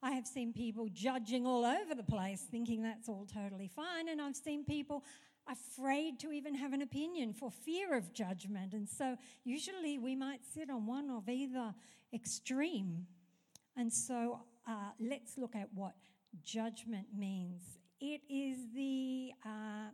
I 0.03 0.11
have 0.11 0.27
seen 0.27 0.53
people 0.53 0.89
judging 0.93 1.47
all 1.47 1.65
over 1.65 1.95
the 1.95 2.03
place, 2.03 2.45
thinking 2.51 2.83
that's 2.83 3.09
all 3.09 3.25
totally 3.25 3.67
fine, 3.67 4.09
and 4.09 4.21
I've 4.21 4.35
seen 4.35 4.63
people 4.63 5.03
afraid 5.49 6.19
to 6.19 6.31
even 6.31 6.53
have 6.53 6.71
an 6.71 6.83
opinion 6.83 7.33
for 7.33 7.49
fear 7.49 7.97
of 7.97 8.13
judgment. 8.13 8.73
And 8.73 8.87
so, 8.87 9.17
usually, 9.43 9.97
we 9.97 10.15
might 10.15 10.41
sit 10.53 10.69
on 10.69 10.85
one 10.85 11.09
of 11.09 11.27
either 11.27 11.73
extreme. 12.13 13.07
And 13.75 13.91
so, 13.91 14.41
uh, 14.67 14.91
let's 14.99 15.35
look 15.35 15.55
at 15.55 15.67
what 15.73 15.93
judgment 16.43 17.07
means. 17.17 17.80
It 18.03 18.21
is 18.27 18.57
the, 18.73 19.31
uh, 19.45 19.91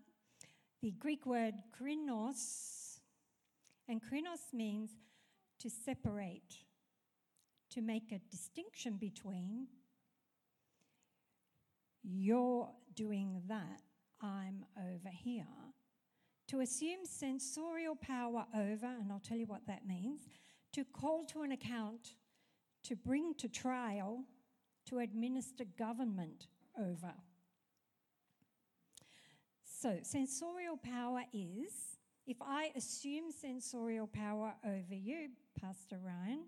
the 0.81 0.91
Greek 0.91 1.25
word 1.25 1.55
krinos, 1.77 2.99
and 3.89 4.01
krinos 4.01 4.53
means 4.53 4.91
to 5.59 5.69
separate, 5.69 6.63
to 7.69 7.81
make 7.81 8.13
a 8.13 8.19
distinction 8.31 8.95
between 8.95 9.67
you're 12.01 12.69
doing 12.95 13.41
that, 13.49 13.81
I'm 14.21 14.63
over 14.77 15.09
here. 15.11 15.43
To 16.47 16.61
assume 16.61 16.99
censorial 17.03 17.97
power 17.97 18.45
over, 18.55 18.85
and 18.85 19.11
I'll 19.11 19.19
tell 19.19 19.35
you 19.35 19.47
what 19.47 19.67
that 19.67 19.85
means, 19.85 20.21
to 20.71 20.85
call 20.85 21.25
to 21.25 21.41
an 21.41 21.51
account, 21.51 22.13
to 22.85 22.95
bring 22.95 23.33
to 23.39 23.49
trial, 23.49 24.23
to 24.85 24.99
administer 24.99 25.65
government 25.77 26.47
over. 26.79 27.13
So, 29.79 29.99
censorial 30.01 30.75
power 30.75 31.21
is 31.31 31.97
if 32.25 32.37
I 32.41 32.71
assume 32.75 33.31
censorial 33.31 34.07
power 34.07 34.55
over 34.65 34.95
you, 34.95 35.29
Pastor 35.61 35.99
Ryan, 36.03 36.45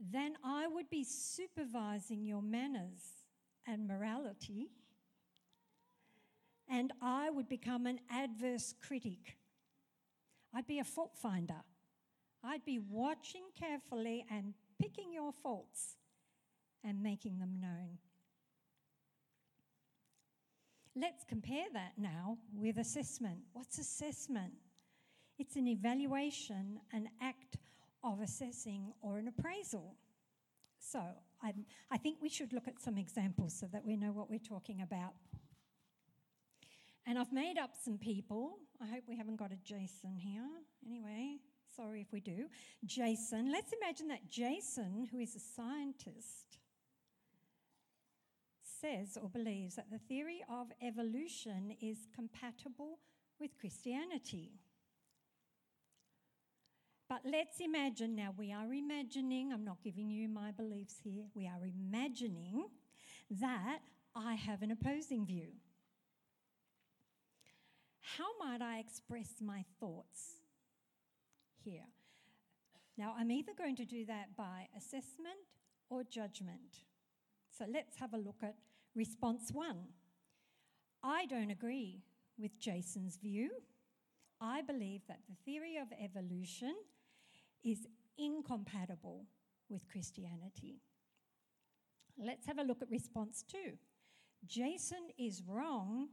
then 0.00 0.32
I 0.44 0.66
would 0.66 0.90
be 0.90 1.04
supervising 1.04 2.24
your 2.24 2.42
manners 2.42 3.26
and 3.64 3.86
morality, 3.86 4.70
and 6.68 6.92
I 7.00 7.30
would 7.30 7.48
become 7.48 7.86
an 7.86 8.00
adverse 8.10 8.74
critic. 8.84 9.36
I'd 10.52 10.66
be 10.66 10.80
a 10.80 10.84
fault 10.84 11.16
finder. 11.16 11.62
I'd 12.42 12.64
be 12.64 12.80
watching 12.80 13.44
carefully 13.56 14.26
and 14.32 14.54
picking 14.82 15.12
your 15.12 15.30
faults 15.30 15.94
and 16.82 17.00
making 17.00 17.38
them 17.38 17.60
known. 17.60 17.98
Let's 20.96 21.24
compare 21.24 21.66
that 21.72 21.92
now 21.96 22.38
with 22.52 22.78
assessment. 22.78 23.38
What's 23.52 23.78
assessment? 23.78 24.52
It's 25.38 25.56
an 25.56 25.68
evaluation, 25.68 26.80
an 26.92 27.08
act 27.22 27.56
of 28.02 28.20
assessing 28.20 28.92
or 29.00 29.18
an 29.18 29.28
appraisal. 29.28 29.94
So 30.80 31.00
I, 31.42 31.52
I 31.90 31.96
think 31.96 32.18
we 32.20 32.28
should 32.28 32.52
look 32.52 32.66
at 32.66 32.80
some 32.80 32.98
examples 32.98 33.54
so 33.58 33.66
that 33.72 33.84
we 33.84 33.96
know 33.96 34.12
what 34.12 34.28
we're 34.28 34.38
talking 34.38 34.82
about. 34.82 35.12
And 37.06 37.18
I've 37.18 37.32
made 37.32 37.58
up 37.58 37.70
some 37.82 37.98
people. 37.98 38.58
I 38.82 38.86
hope 38.86 39.04
we 39.08 39.16
haven't 39.16 39.36
got 39.36 39.52
a 39.52 39.56
Jason 39.56 40.16
here. 40.16 40.48
Anyway, 40.86 41.38
sorry 41.76 42.00
if 42.00 42.12
we 42.12 42.20
do. 42.20 42.46
Jason, 42.84 43.50
let's 43.52 43.72
imagine 43.72 44.08
that 44.08 44.28
Jason, 44.30 45.08
who 45.10 45.18
is 45.18 45.34
a 45.36 45.40
scientist, 45.40 46.58
says 48.80 49.18
or 49.20 49.28
believes 49.28 49.76
that 49.76 49.90
the 49.90 49.98
theory 49.98 50.42
of 50.48 50.68
evolution 50.82 51.74
is 51.80 52.08
compatible 52.14 52.98
with 53.38 53.58
Christianity. 53.58 54.52
But 57.08 57.22
let's 57.24 57.58
imagine 57.58 58.14
now, 58.14 58.32
we 58.36 58.52
are 58.52 58.72
imagining, 58.72 59.52
I'm 59.52 59.64
not 59.64 59.82
giving 59.82 60.10
you 60.10 60.28
my 60.28 60.52
beliefs 60.52 60.94
here, 61.02 61.24
we 61.34 61.46
are 61.46 61.66
imagining 61.66 62.66
that 63.30 63.80
I 64.14 64.34
have 64.34 64.62
an 64.62 64.70
opposing 64.70 65.26
view. 65.26 65.48
How 68.00 68.28
might 68.38 68.62
I 68.62 68.78
express 68.78 69.40
my 69.40 69.64
thoughts 69.80 70.40
here? 71.64 71.86
Now, 72.96 73.14
I'm 73.18 73.30
either 73.30 73.52
going 73.56 73.76
to 73.76 73.84
do 73.84 74.04
that 74.06 74.36
by 74.36 74.68
assessment 74.76 75.38
or 75.88 76.04
judgment. 76.04 76.84
So 77.60 77.66
let's 77.70 77.98
have 77.98 78.14
a 78.14 78.16
look 78.16 78.42
at 78.42 78.54
Response 78.94 79.50
one 79.52 79.84
I 81.04 81.26
don't 81.26 81.50
agree 81.50 82.02
with 82.38 82.58
Jason's 82.58 83.18
view. 83.18 83.50
I 84.40 84.62
believe 84.62 85.02
that 85.08 85.20
the 85.28 85.36
theory 85.44 85.76
of 85.76 85.88
evolution 86.02 86.74
is 87.62 87.86
incompatible 88.16 89.26
with 89.68 89.86
Christianity. 89.88 90.80
Let's 92.18 92.46
have 92.46 92.58
a 92.58 92.62
look 92.62 92.80
at 92.80 92.90
response 92.90 93.44
two. 93.46 93.72
Jason 94.46 95.08
is 95.18 95.42
wrong, 95.46 96.08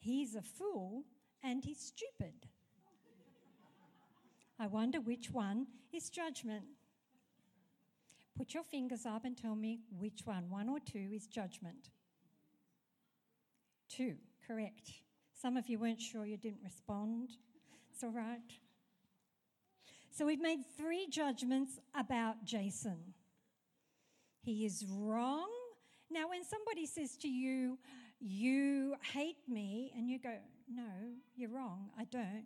he's 0.00 0.34
a 0.34 0.42
fool, 0.42 1.04
and 1.44 1.64
he's 1.64 1.78
stupid. 1.80 2.48
I 4.58 4.66
wonder 4.66 5.00
which 5.00 5.30
one 5.30 5.68
is 5.92 6.10
judgment. 6.10 6.64
Put 8.38 8.54
your 8.54 8.62
fingers 8.62 9.04
up 9.04 9.24
and 9.24 9.36
tell 9.36 9.56
me 9.56 9.80
which 9.98 10.20
one, 10.24 10.48
one 10.48 10.68
or 10.68 10.78
two, 10.78 11.10
is 11.12 11.26
judgment. 11.26 11.90
Two, 13.88 14.14
correct. 14.46 14.92
Some 15.34 15.56
of 15.56 15.68
you 15.68 15.80
weren't 15.80 16.00
sure 16.00 16.24
you 16.24 16.36
didn't 16.36 16.62
respond. 16.62 17.30
It's 17.92 18.04
all 18.04 18.12
right. 18.12 18.38
So 20.12 20.24
we've 20.24 20.40
made 20.40 20.60
three 20.76 21.08
judgments 21.10 21.80
about 21.98 22.44
Jason. 22.44 22.98
He 24.40 24.64
is 24.64 24.86
wrong. 24.88 25.48
Now, 26.08 26.28
when 26.28 26.44
somebody 26.44 26.86
says 26.86 27.16
to 27.18 27.28
you, 27.28 27.76
You 28.20 28.94
hate 29.12 29.48
me, 29.48 29.92
and 29.96 30.08
you 30.08 30.20
go, 30.20 30.34
No, 30.72 30.90
you're 31.34 31.50
wrong, 31.50 31.90
I 31.98 32.04
don't, 32.04 32.44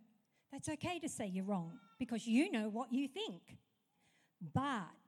that's 0.50 0.68
okay 0.68 0.98
to 1.00 1.08
say 1.08 1.26
you're 1.26 1.44
wrong 1.44 1.78
because 1.98 2.26
you 2.26 2.50
know 2.50 2.68
what 2.68 2.92
you 2.92 3.08
think. 3.08 3.58
But 4.54 5.01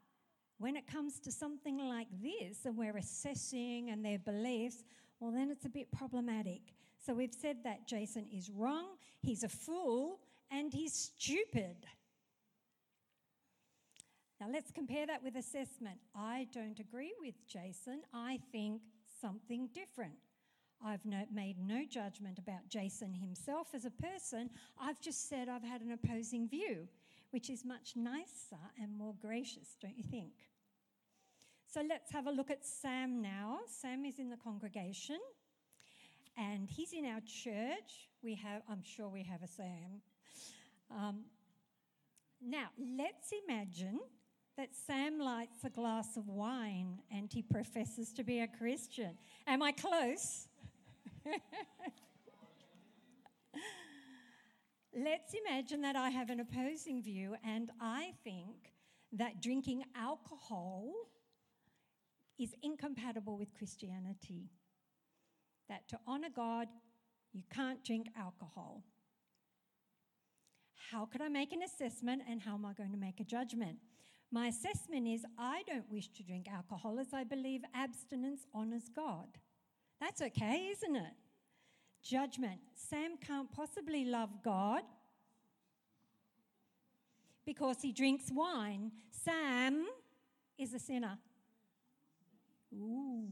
when 0.58 0.76
it 0.76 0.86
comes 0.86 1.18
to 1.20 1.32
something 1.32 1.78
like 1.78 2.08
this, 2.22 2.64
and 2.64 2.76
we're 2.76 2.96
assessing 2.96 3.90
and 3.90 4.04
their 4.04 4.18
beliefs, 4.18 4.84
well, 5.20 5.32
then 5.32 5.50
it's 5.50 5.64
a 5.64 5.70
bit 5.70 5.90
problematic. 5.90 6.74
So 7.04 7.14
we've 7.14 7.34
said 7.34 7.58
that 7.64 7.86
Jason 7.86 8.26
is 8.32 8.50
wrong, 8.50 8.96
he's 9.20 9.42
a 9.42 9.48
fool, 9.48 10.20
and 10.50 10.72
he's 10.72 10.94
stupid. 10.94 11.76
Now 14.40 14.46
let's 14.52 14.70
compare 14.70 15.06
that 15.06 15.22
with 15.22 15.36
assessment. 15.36 15.98
I 16.14 16.46
don't 16.52 16.78
agree 16.78 17.14
with 17.20 17.34
Jason. 17.46 18.02
I 18.12 18.40
think 18.52 18.82
something 19.20 19.68
different. 19.72 20.14
I've 20.84 21.04
no, 21.04 21.24
made 21.32 21.56
no 21.58 21.84
judgment 21.88 22.38
about 22.38 22.68
Jason 22.68 23.14
himself 23.14 23.68
as 23.74 23.84
a 23.86 23.90
person. 23.90 24.50
I've 24.78 25.00
just 25.00 25.28
said 25.28 25.48
I've 25.48 25.62
had 25.62 25.80
an 25.80 25.92
opposing 25.92 26.48
view, 26.48 26.88
which 27.34 27.50
is 27.50 27.64
much 27.64 27.94
nicer 27.96 28.62
and 28.80 28.96
more 28.96 29.12
gracious, 29.20 29.76
don't 29.82 29.98
you 29.98 30.04
think? 30.08 30.34
So 31.66 31.82
let's 31.88 32.12
have 32.12 32.28
a 32.28 32.30
look 32.30 32.48
at 32.48 32.64
Sam 32.64 33.20
now. 33.20 33.58
Sam 33.66 34.04
is 34.04 34.20
in 34.20 34.30
the 34.30 34.36
congregation 34.36 35.18
and 36.38 36.70
he's 36.70 36.92
in 36.92 37.04
our 37.04 37.18
church. 37.26 38.08
We 38.22 38.36
have, 38.36 38.62
I'm 38.70 38.84
sure 38.84 39.08
we 39.08 39.24
have 39.24 39.42
a 39.42 39.48
Sam. 39.48 40.00
Um, 40.96 41.24
now, 42.40 42.68
let's 42.78 43.32
imagine 43.48 43.98
that 44.56 44.68
Sam 44.86 45.18
lights 45.18 45.64
a 45.64 45.70
glass 45.70 46.16
of 46.16 46.28
wine 46.28 47.00
and 47.10 47.32
he 47.32 47.42
professes 47.42 48.12
to 48.12 48.22
be 48.22 48.42
a 48.42 48.46
Christian. 48.46 49.18
Am 49.48 49.60
I 49.60 49.72
close? 49.72 50.46
Let's 54.96 55.34
imagine 55.46 55.80
that 55.82 55.96
I 55.96 56.10
have 56.10 56.30
an 56.30 56.38
opposing 56.38 57.02
view 57.02 57.34
and 57.44 57.70
I 57.80 58.12
think 58.22 58.72
that 59.12 59.42
drinking 59.42 59.82
alcohol 59.96 60.92
is 62.38 62.54
incompatible 62.62 63.36
with 63.36 63.52
Christianity. 63.58 64.50
That 65.68 65.88
to 65.88 65.98
honor 66.06 66.28
God, 66.34 66.68
you 67.32 67.42
can't 67.50 67.84
drink 67.84 68.06
alcohol. 68.16 68.84
How 70.92 71.06
could 71.06 71.22
I 71.22 71.28
make 71.28 71.52
an 71.52 71.62
assessment 71.62 72.22
and 72.30 72.40
how 72.40 72.54
am 72.54 72.64
I 72.64 72.72
going 72.72 72.92
to 72.92 72.96
make 72.96 73.18
a 73.18 73.24
judgment? 73.24 73.78
My 74.30 74.46
assessment 74.46 75.08
is 75.08 75.24
I 75.36 75.62
don't 75.66 75.90
wish 75.90 76.08
to 76.10 76.22
drink 76.22 76.46
alcohol 76.48 77.00
as 77.00 77.12
I 77.12 77.24
believe 77.24 77.62
abstinence 77.74 78.46
honors 78.54 78.88
God. 78.94 79.38
That's 80.00 80.22
okay, 80.22 80.68
isn't 80.70 80.96
it? 80.96 81.14
Judgment. 82.04 82.60
Sam 82.74 83.16
can't 83.16 83.50
possibly 83.50 84.04
love 84.04 84.28
God 84.44 84.82
because 87.46 87.78
he 87.80 87.92
drinks 87.92 88.30
wine. 88.30 88.92
Sam 89.10 89.86
is 90.58 90.74
a 90.74 90.78
sinner. 90.78 91.18
Ooh, 92.74 93.26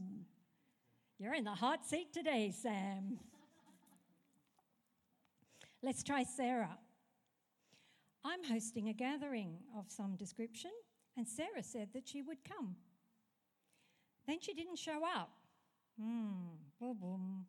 you're 1.19 1.35
in 1.35 1.43
the 1.43 1.51
hot 1.51 1.85
seat 1.85 2.11
today, 2.11 2.51
Sam. 2.51 3.19
Let's 5.83 6.01
try 6.01 6.23
Sarah. 6.23 6.77
I'm 8.25 8.43
hosting 8.43 8.89
a 8.89 8.93
gathering 8.93 9.57
of 9.77 9.85
some 9.89 10.15
description, 10.15 10.71
and 11.17 11.27
Sarah 11.27 11.61
said 11.61 11.89
that 11.93 12.07
she 12.07 12.21
would 12.21 12.37
come. 12.43 12.75
Then 14.25 14.39
she 14.39 14.53
didn't 14.53 14.79
show 14.79 15.01
up. 15.03 15.29
Hmm, 16.01 16.55
boom, 16.79 16.97
boom. 16.99 17.45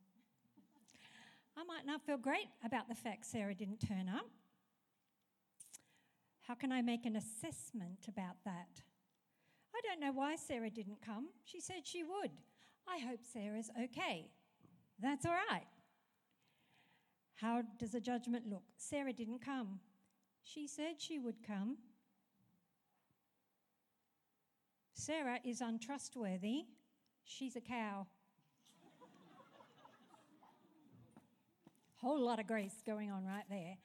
I 1.56 1.64
might 1.64 1.86
not 1.86 2.02
feel 2.04 2.16
great 2.16 2.48
about 2.64 2.88
the 2.88 2.94
fact 2.94 3.26
Sarah 3.26 3.54
didn't 3.54 3.86
turn 3.86 4.08
up. 4.08 4.26
How 6.42 6.54
can 6.54 6.72
I 6.72 6.82
make 6.82 7.06
an 7.06 7.16
assessment 7.16 8.06
about 8.08 8.36
that? 8.44 8.82
I 9.74 9.80
don't 9.82 10.00
know 10.00 10.12
why 10.12 10.36
Sarah 10.36 10.70
didn't 10.70 11.00
come. 11.04 11.28
She 11.44 11.60
said 11.60 11.84
she 11.84 12.02
would. 12.02 12.30
I 12.88 12.98
hope 12.98 13.20
Sarah's 13.22 13.70
okay. 13.82 14.28
That's 15.00 15.24
all 15.24 15.36
right. 15.50 15.66
How 17.34 17.62
does 17.78 17.92
the 17.92 18.00
judgment 18.00 18.46
look? 18.48 18.62
Sarah 18.76 19.12
didn't 19.12 19.44
come. 19.44 19.80
She 20.42 20.66
said 20.66 20.96
she 20.98 21.18
would 21.18 21.42
come. 21.46 21.78
Sarah 24.92 25.38
is 25.44 25.60
untrustworthy. 25.60 26.64
She's 27.24 27.56
a 27.56 27.60
cow. 27.60 28.06
Whole 32.04 32.20
lot 32.20 32.38
of 32.38 32.46
grace 32.46 32.82
going 32.84 33.10
on 33.10 33.24
right 33.24 33.46
there. 33.48 33.78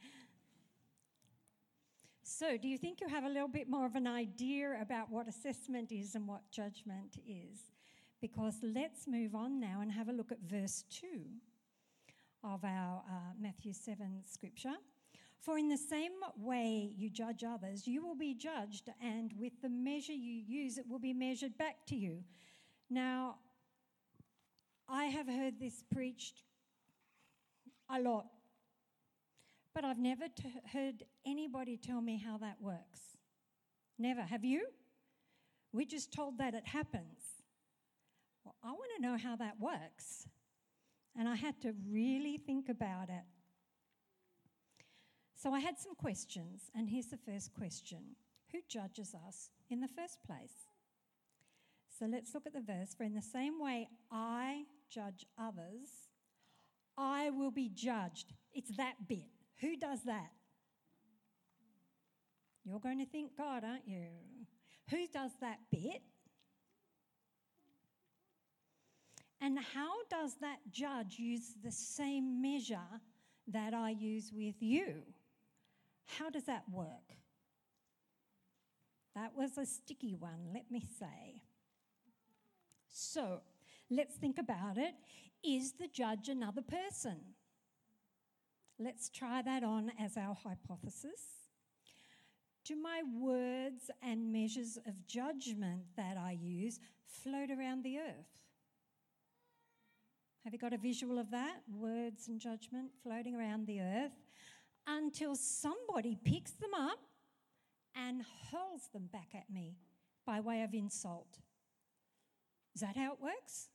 So, 2.21 2.57
do 2.57 2.67
you 2.67 2.77
think 2.77 2.99
you 2.99 3.07
have 3.07 3.23
a 3.23 3.29
little 3.29 3.47
bit 3.47 3.69
more 3.69 3.85
of 3.85 3.95
an 3.95 4.07
idea 4.07 4.77
about 4.81 5.09
what 5.09 5.29
assessment 5.29 5.93
is 5.93 6.15
and 6.15 6.27
what 6.27 6.41
judgment 6.51 7.15
is? 7.25 7.71
Because 8.19 8.55
let's 8.61 9.07
move 9.07 9.35
on 9.35 9.61
now 9.61 9.79
and 9.79 9.89
have 9.89 10.09
a 10.09 10.11
look 10.11 10.33
at 10.33 10.39
verse 10.41 10.83
2 10.89 11.07
of 12.43 12.65
our 12.65 13.03
uh, 13.09 13.13
Matthew 13.39 13.71
7 13.71 14.21
scripture. 14.25 14.75
For 15.39 15.57
in 15.57 15.69
the 15.69 15.77
same 15.77 16.11
way 16.37 16.91
you 16.97 17.09
judge 17.09 17.45
others, 17.45 17.87
you 17.87 18.05
will 18.05 18.17
be 18.17 18.33
judged, 18.33 18.89
and 19.01 19.31
with 19.39 19.53
the 19.61 19.69
measure 19.69 20.11
you 20.11 20.43
use, 20.45 20.77
it 20.77 20.83
will 20.89 20.99
be 20.99 21.13
measured 21.13 21.57
back 21.57 21.85
to 21.87 21.95
you. 21.95 22.25
Now, 22.89 23.37
I 24.89 25.05
have 25.05 25.27
heard 25.27 25.57
this 25.57 25.85
preached 25.89 26.43
a 27.89 27.99
lot. 27.99 28.27
But 29.73 29.85
I've 29.85 29.99
never 29.99 30.27
t- 30.27 30.53
heard 30.73 31.03
anybody 31.25 31.77
tell 31.77 32.01
me 32.01 32.17
how 32.17 32.37
that 32.39 32.57
works. 32.59 33.01
Never. 33.97 34.21
Have 34.21 34.43
you? 34.43 34.67
We're 35.71 35.85
just 35.85 36.11
told 36.11 36.37
that 36.39 36.53
it 36.53 36.65
happens. 36.65 37.19
Well, 38.43 38.55
I 38.63 38.71
want 38.71 38.91
to 38.95 39.01
know 39.01 39.17
how 39.17 39.35
that 39.35 39.59
works. 39.59 40.27
And 41.17 41.27
I 41.27 41.35
had 41.35 41.61
to 41.61 41.73
really 41.89 42.37
think 42.37 42.69
about 42.69 43.09
it. 43.09 43.25
So 45.35 45.53
I 45.53 45.59
had 45.59 45.79
some 45.79 45.95
questions, 45.95 46.69
and 46.75 46.89
here's 46.89 47.07
the 47.07 47.17
first 47.17 47.53
question 47.53 48.15
Who 48.51 48.59
judges 48.67 49.15
us 49.27 49.51
in 49.69 49.79
the 49.79 49.87
first 49.87 50.21
place? 50.25 50.67
So 51.97 52.05
let's 52.05 52.33
look 52.33 52.45
at 52.45 52.53
the 52.53 52.61
verse. 52.61 52.93
For 52.93 53.03
in 53.03 53.13
the 53.13 53.21
same 53.21 53.59
way 53.59 53.87
I 54.11 54.63
judge 54.89 55.25
others, 55.37 56.08
I 56.99 57.29
will 57.29 57.51
be 57.51 57.69
judged. 57.69 58.33
It's 58.53 58.75
that 58.75 58.95
bit. 59.07 59.29
Who 59.61 59.77
does 59.77 60.03
that? 60.03 60.31
You're 62.65 62.79
going 62.79 62.99
to 62.99 63.05
think 63.05 63.37
God, 63.37 63.63
aren't 63.63 63.87
you? 63.87 64.07
Who 64.89 65.07
does 65.13 65.31
that 65.39 65.59
bit? 65.71 66.01
And 69.41 69.57
how 69.57 70.03
does 70.09 70.35
that 70.41 70.57
judge 70.69 71.17
use 71.17 71.53
the 71.63 71.71
same 71.71 72.41
measure 72.41 72.99
that 73.47 73.73
I 73.73 73.91
use 73.91 74.31
with 74.35 74.55
you? 74.59 75.03
How 76.05 76.29
does 76.29 76.43
that 76.43 76.63
work? 76.69 77.15
That 79.15 79.31
was 79.35 79.57
a 79.57 79.65
sticky 79.65 80.15
one, 80.15 80.49
let 80.53 80.69
me 80.69 80.83
say. 80.99 81.41
So 82.91 83.41
let's 83.89 84.15
think 84.15 84.37
about 84.37 84.77
it. 84.77 84.93
Is 85.43 85.73
the 85.73 85.87
judge 85.87 86.29
another 86.29 86.61
person? 86.61 87.17
Let's 88.77 89.09
try 89.09 89.41
that 89.41 89.63
on 89.63 89.91
as 89.99 90.17
our 90.17 90.35
hypothesis. 90.35 91.21
Do 92.65 92.75
my 92.75 93.01
words 93.19 93.89
and 94.01 94.31
measures 94.31 94.77
of 94.85 95.07
judgment 95.07 95.81
that 95.97 96.17
I 96.17 96.37
use 96.39 96.79
float 97.05 97.49
around 97.51 97.83
the 97.83 97.97
earth? 97.99 98.41
Have 100.43 100.53
you 100.53 100.59
got 100.59 100.73
a 100.73 100.77
visual 100.77 101.19
of 101.19 101.31
that? 101.31 101.57
Words 101.73 102.27
and 102.27 102.39
judgment 102.39 102.91
floating 103.03 103.35
around 103.35 103.67
the 103.67 103.81
earth 103.81 104.11
until 104.87 105.35
somebody 105.35 106.17
picks 106.23 106.51
them 106.51 106.73
up 106.73 106.99
and 107.95 108.23
hurls 108.51 108.89
them 108.93 109.09
back 109.11 109.29
at 109.35 109.49
me 109.49 109.77
by 110.25 110.39
way 110.39 110.63
of 110.63 110.73
insult. 110.73 111.39
Is 112.75 112.81
that 112.81 112.95
how 112.95 113.13
it 113.13 113.19
works? 113.21 113.69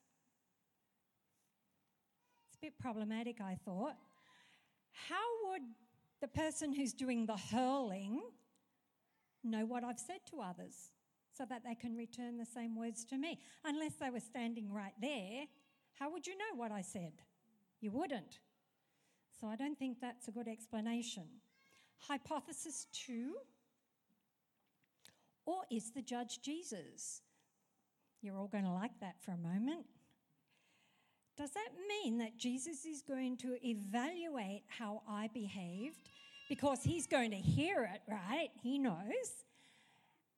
Bit 2.64 2.78
problematic, 2.78 3.42
I 3.42 3.58
thought. 3.62 3.96
How 5.08 5.26
would 5.46 5.62
the 6.22 6.28
person 6.28 6.72
who's 6.72 6.94
doing 6.94 7.26
the 7.26 7.36
hurling 7.36 8.22
know 9.42 9.66
what 9.66 9.84
I've 9.84 9.98
said 9.98 10.20
to 10.30 10.40
others 10.40 10.92
so 11.36 11.44
that 11.50 11.62
they 11.62 11.74
can 11.74 11.94
return 11.94 12.38
the 12.38 12.46
same 12.46 12.74
words 12.74 13.04
to 13.06 13.18
me? 13.18 13.38
Unless 13.66 13.96
they 13.96 14.08
were 14.08 14.20
standing 14.20 14.72
right 14.72 14.94
there, 14.98 15.44
how 15.98 16.10
would 16.10 16.26
you 16.26 16.38
know 16.38 16.56
what 16.56 16.72
I 16.72 16.80
said? 16.80 17.12
You 17.82 17.90
wouldn't. 17.90 18.38
So 19.38 19.46
I 19.46 19.56
don't 19.56 19.78
think 19.78 20.00
that's 20.00 20.28
a 20.28 20.30
good 20.30 20.48
explanation. 20.48 21.24
Hypothesis 21.98 22.86
two 22.92 23.34
or 25.44 25.64
is 25.70 25.90
the 25.90 26.00
judge 26.00 26.40
Jesus? 26.40 27.20
You're 28.22 28.38
all 28.38 28.48
going 28.48 28.64
to 28.64 28.72
like 28.72 28.98
that 29.00 29.16
for 29.20 29.32
a 29.32 29.36
moment. 29.36 29.84
Does 31.36 31.50
that 31.50 31.70
mean 31.88 32.18
that 32.18 32.38
Jesus 32.38 32.84
is 32.84 33.02
going 33.02 33.36
to 33.38 33.56
evaluate 33.66 34.62
how 34.68 35.02
I 35.08 35.28
behaved? 35.34 36.10
Because 36.48 36.82
he's 36.82 37.06
going 37.06 37.30
to 37.30 37.36
hear 37.36 37.90
it, 37.92 38.02
right? 38.08 38.50
He 38.62 38.78
knows. 38.78 39.44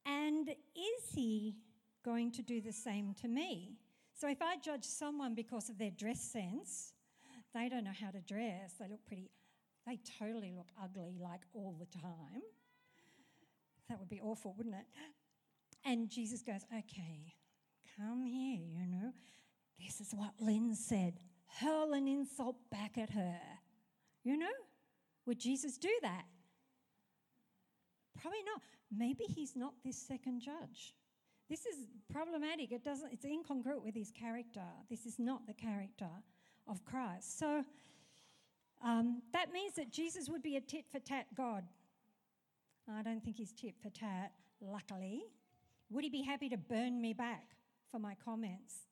And 0.07 0.49
is 0.49 1.15
he 1.15 1.57
going 2.05 2.31
to 2.33 2.43
do 2.43 2.61
the 2.61 2.73
same 2.73 3.15
to 3.21 3.29
me? 3.29 3.77
So 4.15 4.29
if 4.29 4.41
I 4.41 4.57
judge 4.57 4.85
someone 4.85 5.35
because 5.35 5.69
of 5.69 5.77
their 5.79 5.91
dress 5.91 6.21
sense, 6.21 6.93
They 7.57 7.71
don't 7.71 7.85
know 7.85 7.93
how 7.99 8.11
to 8.11 8.21
dress. 8.21 8.75
They 8.79 8.87
look 8.87 9.05
pretty, 9.07 9.31
they 9.87 9.99
totally 10.19 10.53
look 10.55 10.69
ugly 10.83 11.17
like 11.19 11.41
all 11.55 11.75
the 11.79 11.87
time. 11.87 12.43
That 13.89 13.99
would 13.99 14.11
be 14.11 14.21
awful, 14.21 14.55
wouldn't 14.59 14.75
it? 14.75 14.87
And 15.85 16.11
Jesus 16.11 16.43
goes, 16.43 16.67
Okay, 16.71 17.33
come 17.97 18.23
here, 18.25 18.61
you 18.61 18.87
know. 18.87 19.13
This 19.79 20.01
is 20.01 20.15
what 20.15 20.33
Lyn 20.41 20.75
said. 20.75 21.15
Hurl 21.47 21.93
an 21.93 22.09
insult 22.09 22.57
back 22.71 22.99
at 22.99 23.11
her. 23.11 23.39
You 24.25 24.37
know? 24.37 24.47
Would 25.27 25.39
Jesus 25.39 25.77
do 25.77 25.91
that? 26.03 26.25
Probably 28.21 28.43
not. 28.45 28.63
Maybe 28.97 29.25
he's 29.25 29.57
not 29.57 29.75
this 29.85 29.97
second 29.97 30.41
judge. 30.41 30.95
This 31.49 31.67
is 31.67 31.87
problematic. 32.13 32.73
It 32.73 32.85
doesn't 32.85 33.13
it's 33.13 33.25
incongruent 33.25 33.85
with 33.85 33.95
his 33.95 34.11
character. 34.11 34.65
This 34.91 35.07
is 35.07 35.19
not 35.19 35.47
the 35.47 35.55
character 35.55 36.09
of 36.69 36.85
Christ. 36.85 37.39
So 37.39 37.65
um, 38.85 39.23
that 39.33 39.53
means 39.53 39.75
that 39.75 39.91
Jesus 39.91 40.29
would 40.29 40.43
be 40.43 40.57
a 40.57 40.61
tit 40.61 40.85
for 40.91 40.99
tat 40.99 41.27
God. 41.37 41.65
I 42.93 43.03
don't 43.03 43.25
think 43.25 43.37
he's 43.37 43.53
tit 43.53 43.75
for 43.83 43.91
tat, 43.91 44.33
luckily. 44.61 45.25
Would 45.91 46.05
he 46.05 46.11
be 46.11 46.23
happy 46.23 46.49
to 46.49 46.57
burn 46.57 47.01
me 47.01 47.13
back 47.13 47.57
for 47.91 47.99
my 47.99 48.15
comments? 48.25 48.87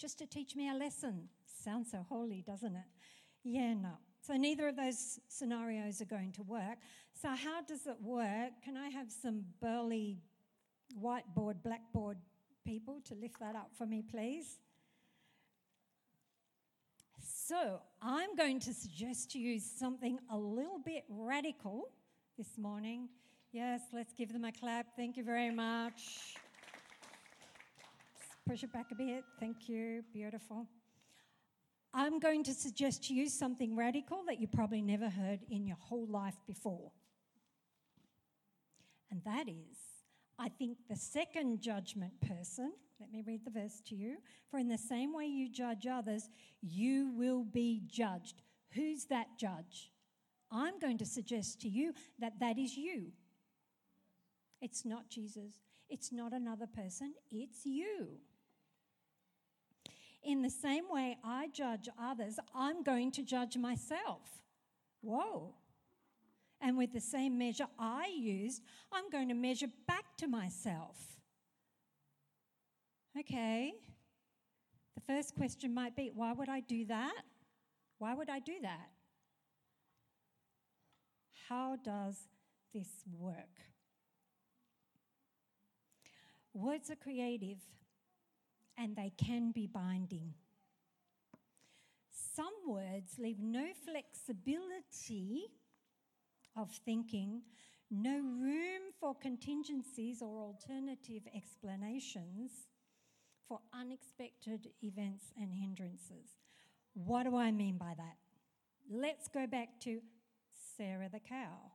Just 0.00 0.18
to 0.18 0.26
teach 0.26 0.56
me 0.56 0.70
a 0.70 0.74
lesson. 0.74 1.28
Sounds 1.62 1.90
so 1.90 2.06
holy, 2.08 2.42
doesn't 2.46 2.74
it? 2.74 2.86
Yeah, 3.44 3.74
no. 3.74 3.98
So 4.26 4.34
neither 4.34 4.66
of 4.68 4.76
those 4.76 5.20
scenarios 5.28 6.00
are 6.00 6.06
going 6.06 6.32
to 6.32 6.42
work. 6.42 6.78
So, 7.20 7.28
how 7.28 7.60
does 7.62 7.86
it 7.86 7.96
work? 8.00 8.52
Can 8.64 8.78
I 8.78 8.88
have 8.88 9.10
some 9.10 9.44
burly 9.60 10.22
whiteboard, 10.98 11.62
blackboard 11.62 12.16
people 12.64 13.02
to 13.08 13.14
lift 13.14 13.40
that 13.40 13.54
up 13.54 13.72
for 13.76 13.84
me, 13.84 14.02
please? 14.02 14.58
So, 17.22 17.80
I'm 18.00 18.34
going 18.36 18.58
to 18.60 18.72
suggest 18.72 19.30
to 19.32 19.38
you 19.38 19.60
something 19.60 20.18
a 20.30 20.38
little 20.38 20.78
bit 20.78 21.04
radical 21.10 21.90
this 22.38 22.56
morning. 22.56 23.08
Yes, 23.52 23.80
let's 23.92 24.14
give 24.14 24.32
them 24.32 24.44
a 24.44 24.52
clap. 24.52 24.96
Thank 24.96 25.18
you 25.18 25.24
very 25.24 25.50
much. 25.50 26.36
Push 28.50 28.64
it 28.64 28.72
back 28.72 28.90
a 28.90 28.94
bit. 28.96 29.22
Thank 29.38 29.68
you. 29.68 30.02
Beautiful. 30.12 30.66
I'm 31.94 32.18
going 32.18 32.42
to 32.42 32.52
suggest 32.52 33.04
to 33.04 33.14
you 33.14 33.28
something 33.28 33.76
radical 33.76 34.24
that 34.26 34.40
you 34.40 34.48
probably 34.48 34.82
never 34.82 35.08
heard 35.08 35.38
in 35.48 35.68
your 35.68 35.76
whole 35.78 36.08
life 36.08 36.34
before. 36.48 36.90
And 39.08 39.22
that 39.24 39.48
is, 39.48 39.78
I 40.36 40.48
think 40.48 40.78
the 40.88 40.96
second 40.96 41.60
judgment 41.60 42.12
person, 42.26 42.72
let 42.98 43.12
me 43.12 43.22
read 43.24 43.44
the 43.44 43.52
verse 43.52 43.80
to 43.86 43.94
you. 43.94 44.16
For 44.50 44.58
in 44.58 44.66
the 44.66 44.78
same 44.78 45.14
way 45.14 45.26
you 45.26 45.48
judge 45.48 45.86
others, 45.86 46.28
you 46.60 47.12
will 47.14 47.44
be 47.44 47.84
judged. 47.86 48.42
Who's 48.72 49.04
that 49.04 49.38
judge? 49.38 49.92
I'm 50.50 50.80
going 50.80 50.98
to 50.98 51.06
suggest 51.06 51.60
to 51.60 51.68
you 51.68 51.92
that 52.18 52.40
that 52.40 52.58
is 52.58 52.76
you. 52.76 53.12
It's 54.60 54.84
not 54.84 55.08
Jesus, 55.08 55.52
it's 55.88 56.10
not 56.10 56.32
another 56.32 56.66
person, 56.66 57.14
it's 57.30 57.64
you. 57.64 58.18
In 60.22 60.42
the 60.42 60.50
same 60.50 60.84
way 60.90 61.16
I 61.24 61.48
judge 61.48 61.88
others, 62.00 62.38
I'm 62.54 62.82
going 62.82 63.10
to 63.12 63.22
judge 63.22 63.56
myself. 63.56 64.20
Whoa. 65.00 65.54
And 66.60 66.76
with 66.76 66.92
the 66.92 67.00
same 67.00 67.38
measure 67.38 67.66
I 67.78 68.12
used, 68.14 68.62
I'm 68.92 69.08
going 69.10 69.28
to 69.28 69.34
measure 69.34 69.68
back 69.86 70.04
to 70.18 70.28
myself. 70.28 70.96
Okay. 73.18 73.72
The 74.94 75.00
first 75.00 75.34
question 75.34 75.72
might 75.72 75.96
be 75.96 76.10
why 76.14 76.32
would 76.32 76.50
I 76.50 76.60
do 76.60 76.84
that? 76.86 77.22
Why 77.98 78.14
would 78.14 78.28
I 78.28 78.40
do 78.40 78.54
that? 78.62 78.90
How 81.48 81.76
does 81.82 82.16
this 82.74 82.88
work? 83.18 83.58
Words 86.52 86.90
are 86.90 86.96
creative 86.96 87.58
and 88.78 88.96
they 88.96 89.12
can 89.16 89.52
be 89.52 89.66
binding. 89.66 90.34
Some 92.10 92.54
words 92.66 93.18
leave 93.18 93.40
no 93.40 93.66
flexibility 93.84 95.46
of 96.56 96.70
thinking, 96.84 97.42
no 97.90 98.16
room 98.16 98.82
for 98.98 99.14
contingencies 99.14 100.22
or 100.22 100.40
alternative 100.40 101.22
explanations 101.34 102.52
for 103.48 103.60
unexpected 103.74 104.68
events 104.82 105.32
and 105.40 105.52
hindrances. 105.52 106.38
What 106.94 107.24
do 107.24 107.36
I 107.36 107.50
mean 107.50 107.78
by 107.78 107.94
that? 107.96 108.16
Let's 108.88 109.28
go 109.28 109.46
back 109.46 109.80
to 109.80 110.00
Sarah 110.76 111.08
the 111.12 111.20
cow. 111.20 111.72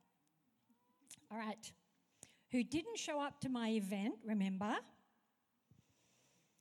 All 1.30 1.38
right, 1.38 1.72
who 2.50 2.62
didn't 2.62 2.98
show 2.98 3.20
up 3.20 3.40
to 3.40 3.48
my 3.48 3.70
event, 3.70 4.14
remember? 4.24 4.76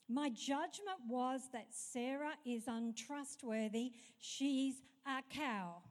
My 0.08 0.30
judgment 0.30 1.00
was 1.08 1.50
that 1.52 1.68
Sarah 1.72 2.34
is 2.46 2.64
untrustworthy. 2.68 3.94
She's 4.20 4.82
a 5.06 5.22
cow. 5.30 5.82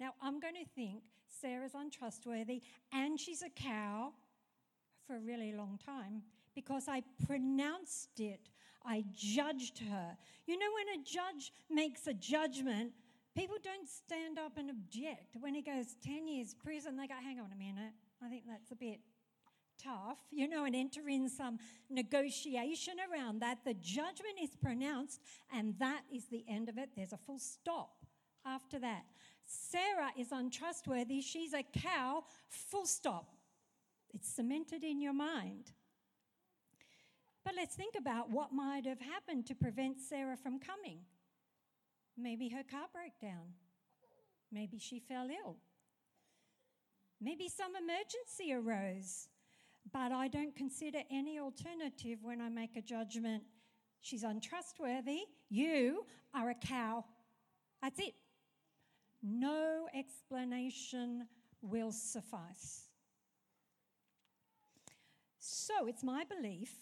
Now, 0.00 0.14
I'm 0.22 0.40
going 0.40 0.54
to 0.54 0.68
think 0.74 1.02
Sarah's 1.28 1.74
untrustworthy 1.74 2.62
and 2.92 3.20
she's 3.20 3.42
a 3.42 3.50
cow 3.50 4.12
for 5.06 5.16
a 5.16 5.20
really 5.20 5.52
long 5.52 5.78
time 5.84 6.22
because 6.54 6.88
I 6.88 7.02
pronounced 7.26 8.18
it. 8.18 8.48
I 8.84 9.04
judged 9.14 9.78
her. 9.90 10.16
You 10.46 10.58
know, 10.58 10.66
when 10.74 11.00
a 11.00 11.04
judge 11.04 11.52
makes 11.70 12.06
a 12.06 12.14
judgment, 12.14 12.92
people 13.36 13.56
don't 13.62 13.88
stand 13.88 14.38
up 14.38 14.56
and 14.56 14.70
object. 14.70 15.36
When 15.40 15.54
he 15.54 15.62
goes 15.62 15.96
10 16.04 16.26
years 16.26 16.54
prison, 16.54 16.96
they 16.96 17.06
go, 17.06 17.14
hang 17.22 17.40
on 17.40 17.50
a 17.52 17.56
minute, 17.56 17.92
I 18.24 18.28
think 18.28 18.44
that's 18.48 18.70
a 18.70 18.76
bit 18.76 19.00
tough, 19.82 20.18
you 20.30 20.48
know, 20.48 20.64
and 20.64 20.74
enter 20.74 21.08
in 21.08 21.28
some 21.28 21.58
negotiation 21.90 22.94
around 23.10 23.40
that. 23.40 23.58
The 23.64 23.74
judgment 23.74 24.38
is 24.42 24.50
pronounced, 24.56 25.20
and 25.52 25.74
that 25.78 26.02
is 26.12 26.26
the 26.26 26.44
end 26.48 26.68
of 26.68 26.78
it. 26.78 26.90
There's 26.96 27.12
a 27.12 27.18
full 27.18 27.38
stop 27.38 28.04
after 28.44 28.78
that. 28.78 29.04
Sarah 29.44 30.10
is 30.18 30.32
untrustworthy. 30.32 31.20
She's 31.20 31.54
a 31.54 31.62
cow, 31.62 32.24
full 32.48 32.86
stop. 32.86 33.36
It's 34.12 34.28
cemented 34.28 34.82
in 34.82 35.00
your 35.00 35.12
mind. 35.12 35.72
But 37.44 37.54
let's 37.54 37.76
think 37.76 37.94
about 37.96 38.30
what 38.30 38.52
might 38.52 38.86
have 38.86 39.00
happened 39.00 39.46
to 39.46 39.54
prevent 39.54 40.00
Sarah 40.00 40.36
from 40.36 40.58
coming. 40.58 40.98
Maybe 42.16 42.48
her 42.48 42.64
car 42.68 42.86
broke 42.92 43.20
down. 43.20 43.54
Maybe 44.50 44.78
she 44.78 44.98
fell 44.98 45.28
ill. 45.28 45.56
Maybe 47.20 47.48
some 47.48 47.72
emergency 47.76 48.52
arose. 48.52 49.28
But 49.92 50.12
I 50.12 50.28
don't 50.28 50.54
consider 50.54 50.98
any 51.10 51.38
alternative 51.38 52.18
when 52.22 52.40
I 52.40 52.48
make 52.48 52.76
a 52.76 52.82
judgment. 52.82 53.42
She's 54.00 54.24
untrustworthy. 54.24 55.20
You 55.48 56.04
are 56.34 56.50
a 56.50 56.54
cow. 56.54 57.04
That's 57.82 58.00
it. 58.00 58.14
No 59.22 59.88
explanation 59.94 61.26
will 61.62 61.92
suffice. 61.92 62.82
So 65.38 65.86
it's 65.86 66.02
my 66.02 66.24
belief 66.24 66.72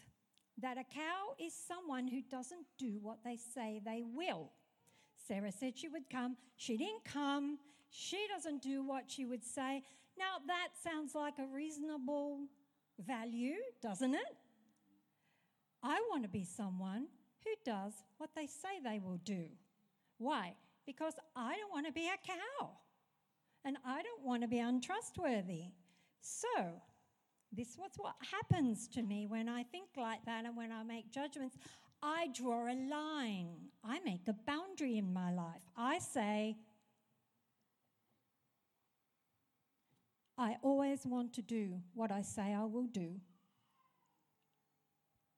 that 0.60 0.78
a 0.78 0.84
cow 0.84 1.34
is 1.38 1.52
someone 1.54 2.06
who 2.06 2.22
doesn't 2.22 2.66
do 2.78 2.98
what 3.02 3.18
they 3.24 3.36
say 3.36 3.80
they 3.84 4.02
will. 4.04 4.52
Sarah 5.26 5.52
said 5.52 5.76
she 5.76 5.88
would 5.88 6.08
come. 6.10 6.36
She 6.56 6.76
didn't 6.76 7.04
come. 7.04 7.58
She 7.90 8.26
doesn't 8.34 8.62
do 8.62 8.82
what 8.82 9.04
she 9.06 9.24
would 9.24 9.44
say. 9.44 9.82
Now, 10.18 10.36
that 10.46 10.68
sounds 10.82 11.14
like 11.14 11.38
a 11.38 11.46
reasonable 11.46 12.40
value, 12.98 13.56
doesn't 13.82 14.14
it? 14.14 14.36
I 15.82 16.00
want 16.10 16.22
to 16.22 16.28
be 16.28 16.44
someone 16.44 17.06
who 17.44 17.50
does 17.64 17.92
what 18.18 18.30
they 18.34 18.46
say 18.46 18.80
they 18.82 18.98
will 18.98 19.20
do. 19.24 19.44
Why? 20.18 20.54
Because 20.86 21.14
I 21.36 21.56
don't 21.56 21.72
want 21.72 21.86
to 21.86 21.92
be 21.92 22.06
a 22.06 22.26
cow 22.26 22.70
and 23.64 23.76
I 23.84 24.02
don't 24.02 24.24
want 24.24 24.42
to 24.42 24.48
be 24.48 24.58
untrustworthy. 24.58 25.72
So, 26.20 26.82
this 27.52 27.68
is 27.68 27.78
what 27.96 28.14
happens 28.30 28.88
to 28.88 29.02
me 29.02 29.26
when 29.26 29.48
I 29.48 29.62
think 29.62 29.88
like 29.96 30.24
that 30.26 30.44
and 30.44 30.56
when 30.56 30.72
I 30.72 30.82
make 30.82 31.10
judgments. 31.10 31.56
I 32.02 32.28
draw 32.34 32.66
a 32.66 32.74
line, 32.74 33.48
I 33.82 33.98
make 34.00 34.28
a 34.28 34.34
boundary 34.46 34.98
in 34.98 35.12
my 35.12 35.32
life. 35.32 35.62
I 35.76 35.98
say, 36.00 36.56
I 40.36 40.56
always 40.62 41.06
want 41.06 41.32
to 41.34 41.42
do 41.42 41.80
what 41.94 42.10
I 42.10 42.22
say 42.22 42.54
I 42.54 42.64
will 42.64 42.86
do 42.86 43.20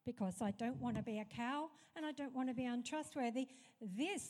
because 0.06 0.40
I 0.40 0.52
don't 0.52 0.80
want 0.80 0.96
to 0.96 1.02
be 1.02 1.18
a 1.18 1.24
cow 1.24 1.68
and 1.96 2.06
I 2.06 2.12
don't 2.12 2.34
want 2.34 2.48
to 2.48 2.54
be 2.54 2.64
untrustworthy. 2.64 3.48
This 3.80 4.28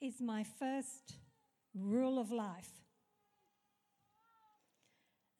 is 0.00 0.20
my 0.20 0.44
first 0.44 1.16
rule 1.74 2.18
of 2.18 2.30
life. 2.30 2.70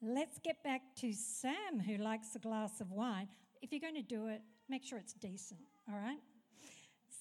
Let's 0.01 0.39
get 0.39 0.61
back 0.63 0.81
to 0.97 1.13
Sam, 1.13 1.79
who 1.79 1.97
likes 1.97 2.35
a 2.35 2.39
glass 2.39 2.81
of 2.81 2.91
wine. 2.91 3.27
If 3.61 3.71
you're 3.71 3.81
going 3.81 3.95
to 3.95 4.01
do 4.01 4.27
it, 4.27 4.41
make 4.67 4.83
sure 4.83 4.97
it's 4.99 5.13
decent, 5.13 5.61
all 5.89 5.97
right? 5.97 6.19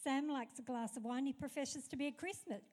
Sam 0.05 0.29
likes 0.29 0.59
a 0.59 0.63
glass 0.63 0.99
of 0.99 1.05
wine. 1.05 1.25
He 1.25 1.33
professes 1.33 1.89
to 1.89 1.97
be 1.97 2.09
a 2.09 2.13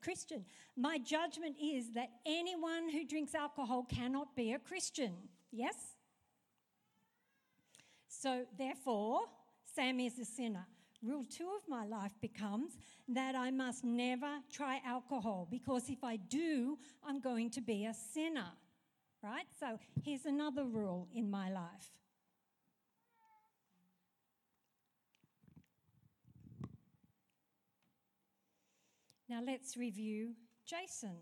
Christian. 0.01 0.43
My 0.75 0.97
judgment 0.97 1.55
is 1.63 1.93
that 1.93 2.09
anyone 2.25 2.89
who 2.89 3.05
drinks 3.05 3.33
alcohol 3.33 3.85
cannot 3.89 4.35
be 4.35 4.51
a 4.51 4.59
Christian. 4.59 5.13
Yes? 5.49 5.75
So, 8.09 8.43
therefore, 8.57 9.21
Sam 9.63 10.01
is 10.01 10.19
a 10.19 10.25
sinner. 10.25 10.67
Rule 11.01 11.23
two 11.23 11.49
of 11.55 11.61
my 11.69 11.85
life 11.85 12.11
becomes 12.19 12.73
that 13.07 13.33
I 13.33 13.49
must 13.49 13.85
never 13.85 14.39
try 14.51 14.81
alcohol 14.85 15.47
because 15.49 15.89
if 15.89 16.03
I 16.03 16.17
do, 16.17 16.77
I'm 17.01 17.21
going 17.21 17.49
to 17.51 17.61
be 17.61 17.85
a 17.85 17.93
sinner. 17.93 18.51
Right? 19.23 19.45
So, 19.57 19.79
here's 20.03 20.25
another 20.25 20.65
rule 20.65 21.07
in 21.15 21.31
my 21.31 21.49
life 21.49 21.91
Now 29.31 29.39
let's 29.47 29.77
review 29.77 30.33
Jason. 30.65 31.15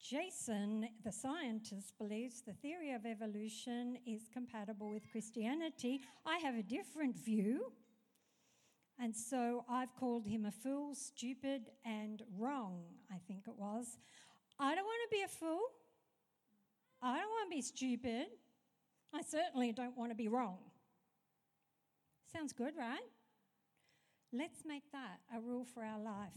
Jason, 0.00 0.88
the 1.04 1.12
scientist, 1.12 1.92
believes 1.98 2.40
the 2.40 2.54
theory 2.54 2.92
of 2.92 3.04
evolution 3.04 3.98
is 4.06 4.22
compatible 4.32 4.88
with 4.88 5.02
Christianity. 5.12 6.00
I 6.24 6.38
have 6.38 6.54
a 6.54 6.62
different 6.62 7.14
view. 7.14 7.72
And 8.98 9.14
so 9.14 9.66
I've 9.68 9.94
called 9.96 10.26
him 10.26 10.46
a 10.46 10.50
fool, 10.50 10.94
stupid, 10.94 11.66
and 11.84 12.22
wrong, 12.38 12.84
I 13.12 13.18
think 13.28 13.42
it 13.46 13.58
was. 13.58 13.98
I 14.58 14.74
don't 14.74 14.86
want 14.86 15.10
to 15.10 15.14
be 15.14 15.22
a 15.24 15.28
fool. 15.28 15.60
I 17.02 17.18
don't 17.18 17.28
want 17.28 17.50
to 17.50 17.54
be 17.54 17.60
stupid. 17.60 18.28
I 19.12 19.20
certainly 19.20 19.72
don't 19.72 19.94
want 19.94 20.10
to 20.10 20.16
be 20.16 20.28
wrong. 20.28 20.56
Sounds 22.32 22.54
good, 22.54 22.72
right? 22.78 23.04
Let's 24.32 24.64
make 24.64 24.90
that 24.92 25.18
a 25.36 25.38
rule 25.38 25.66
for 25.66 25.84
our 25.84 26.00
life. 26.00 26.32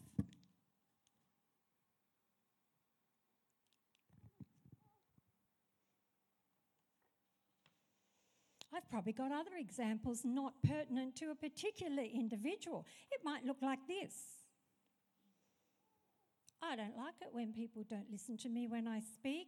I've 8.73 8.89
probably 8.89 9.13
got 9.13 9.31
other 9.31 9.57
examples 9.59 10.21
not 10.23 10.53
pertinent 10.63 11.15
to 11.17 11.31
a 11.31 11.35
particular 11.35 12.03
individual. 12.03 12.85
It 13.11 13.19
might 13.23 13.45
look 13.45 13.57
like 13.61 13.79
this 13.87 14.13
I 16.63 16.75
don't 16.75 16.95
like 16.95 17.15
it 17.21 17.29
when 17.31 17.53
people 17.53 17.83
don't 17.89 18.05
listen 18.11 18.37
to 18.37 18.49
me 18.49 18.67
when 18.67 18.87
I 18.87 18.99
speak. 18.99 19.47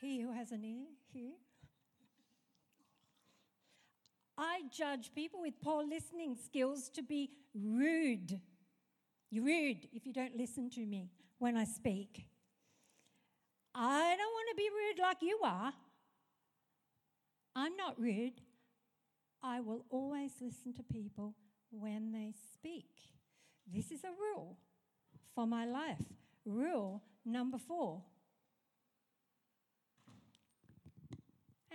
He 0.00 0.20
who 0.20 0.32
has 0.32 0.52
an 0.52 0.64
ear, 0.64 0.86
hear. 1.12 1.32
I 4.36 4.62
judge 4.70 5.10
people 5.14 5.40
with 5.40 5.54
poor 5.62 5.82
listening 5.84 6.36
skills 6.44 6.90
to 6.90 7.02
be 7.02 7.30
rude. 7.54 8.40
You're 9.30 9.44
rude 9.44 9.88
if 9.92 10.06
you 10.06 10.12
don't 10.12 10.36
listen 10.36 10.70
to 10.70 10.80
me 10.80 11.10
when 11.38 11.56
I 11.56 11.64
speak. 11.64 12.26
I 13.74 14.16
don't 14.16 14.18
want 14.18 14.48
to 14.50 14.56
be 14.56 14.68
rude 14.68 15.02
like 15.02 15.18
you 15.22 15.40
are. 15.44 15.72
I'm 17.60 17.76
not 17.76 18.00
rude. 18.00 18.40
I 19.42 19.60
will 19.60 19.84
always 19.90 20.32
listen 20.40 20.72
to 20.72 20.82
people 20.82 21.34
when 21.70 22.10
they 22.10 22.32
speak. 22.54 22.88
This 23.70 23.90
is 23.90 24.02
a 24.02 24.08
rule 24.18 24.56
for 25.34 25.46
my 25.46 25.66
life. 25.66 26.00
Rule 26.46 27.02
number 27.26 27.58
four. 27.58 28.00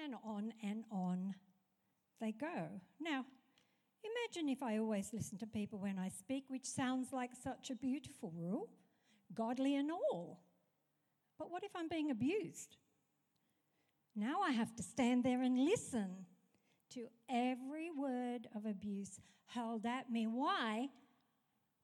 And 0.04 0.16
on 0.26 0.54
and 0.64 0.86
on 0.92 1.36
they 2.20 2.32
go. 2.32 2.82
Now, 3.00 3.24
imagine 4.04 4.50
if 4.50 4.64
I 4.64 4.80
always 4.80 5.12
listen 5.14 5.38
to 5.38 5.46
people 5.46 5.78
when 5.78 6.00
I 6.00 6.10
speak, 6.10 6.46
which 6.48 6.66
sounds 6.66 7.14
like 7.14 7.30
such 7.44 7.70
a 7.70 7.76
beautiful 7.76 8.34
rule, 8.36 8.70
godly 9.36 9.76
and 9.76 9.92
all. 9.92 10.40
But 11.38 11.52
what 11.52 11.64
if 11.64 11.76
I'm 11.76 11.90
being 11.90 12.10
abused? 12.10 12.78
Now 14.16 14.42
I 14.42 14.52
have 14.52 14.74
to 14.76 14.84
stand 14.84 15.24
there 15.24 15.42
and 15.42 15.66
listen 15.66 16.26
to 16.92 17.08
every 17.30 17.92
word 17.92 18.48
of 18.56 18.66
abuse 18.66 19.20
hurled 19.48 19.86
at 19.86 20.10
me. 20.10 20.26
Why? 20.26 20.88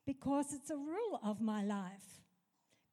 Because 0.06 0.54
it's 0.54 0.70
a 0.70 0.78
rule 0.78 1.20
of 1.24 1.42
my 1.42 1.64
life. 1.64 2.24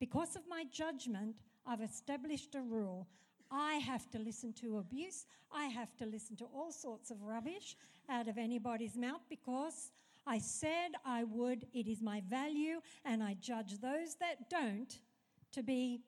Because 0.01 0.35
of 0.35 0.43
my 0.49 0.65
judgment, 0.73 1.37
I've 1.65 1.81
established 1.81 2.55
a 2.57 2.63
rule. 2.63 3.07
I 3.51 3.75
have 3.75 4.11
to 4.11 4.19
listen 4.19 4.53
to 4.55 4.79
abuse. 4.79 5.27
I 5.53 5.67
have 5.67 5.97
to 5.99 6.07
listen 6.07 6.37
to 6.37 6.45
all 6.47 6.73
sorts 6.73 7.11
of 7.11 7.23
rubbish 7.23 7.77
out 8.09 8.29
of 8.29 8.39
anybody's 8.39 8.97
mouth 8.97 9.23
because 9.29 9.93
I 10.27 10.39
said 10.39 10.91
I 11.05 11.25
would. 11.25 11.67
It 11.73 11.87
is 11.87 12.03
my 12.03 12.23
value, 12.29 12.81
and 13.05 13.23
I 13.23 13.37
judge 13.41 13.81
those 13.81 14.17
that 14.21 14.51
don't 14.51 14.99
to 15.53 15.63
be 15.63 16.03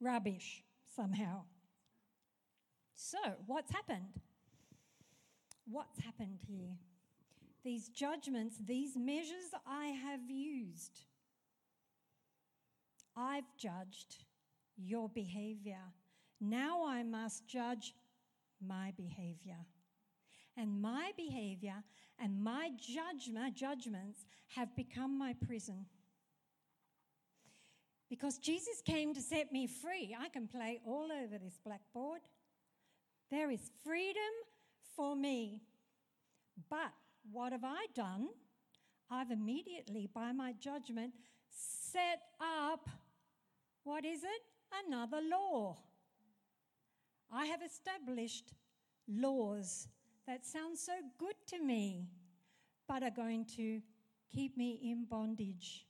rubbish 0.00 0.62
somehow. 0.94 1.42
So, 3.00 3.18
what's 3.46 3.70
happened? 3.70 4.08
What's 5.70 6.00
happened 6.00 6.40
here? 6.48 6.76
These 7.64 7.90
judgments, 7.90 8.56
these 8.66 8.96
measures 8.96 9.54
I 9.64 9.86
have 9.86 10.28
used. 10.28 11.04
I've 13.16 13.44
judged 13.56 14.24
your 14.76 15.08
behavior. 15.08 15.78
Now 16.40 16.84
I 16.84 17.04
must 17.04 17.46
judge 17.46 17.94
my 18.60 18.92
behavior. 18.96 19.64
And 20.56 20.82
my 20.82 21.12
behavior 21.16 21.84
and 22.20 22.42
my 22.42 22.70
judgment, 22.76 23.54
judgments 23.54 24.26
have 24.56 24.74
become 24.74 25.16
my 25.16 25.36
prison. 25.46 25.86
Because 28.10 28.38
Jesus 28.38 28.82
came 28.84 29.14
to 29.14 29.20
set 29.20 29.52
me 29.52 29.68
free, 29.68 30.16
I 30.20 30.30
can 30.30 30.48
play 30.48 30.80
all 30.84 31.10
over 31.12 31.38
this 31.38 31.60
blackboard. 31.64 32.22
There 33.30 33.50
is 33.50 33.70
freedom 33.84 34.22
for 34.96 35.14
me. 35.14 35.60
But 36.70 36.92
what 37.30 37.52
have 37.52 37.64
I 37.64 37.86
done? 37.94 38.28
I've 39.10 39.30
immediately, 39.30 40.08
by 40.12 40.32
my 40.32 40.54
judgment, 40.60 41.12
set 41.50 42.20
up 42.40 42.88
what 43.84 44.04
is 44.04 44.22
it? 44.22 44.42
Another 44.86 45.20
law. 45.30 45.78
I 47.32 47.46
have 47.46 47.62
established 47.62 48.52
laws 49.06 49.88
that 50.26 50.44
sound 50.44 50.78
so 50.78 50.92
good 51.18 51.36
to 51.46 51.62
me, 51.62 52.10
but 52.86 53.02
are 53.02 53.10
going 53.10 53.46
to 53.56 53.80
keep 54.30 54.56
me 54.56 54.78
in 54.82 55.06
bondage. 55.06 55.86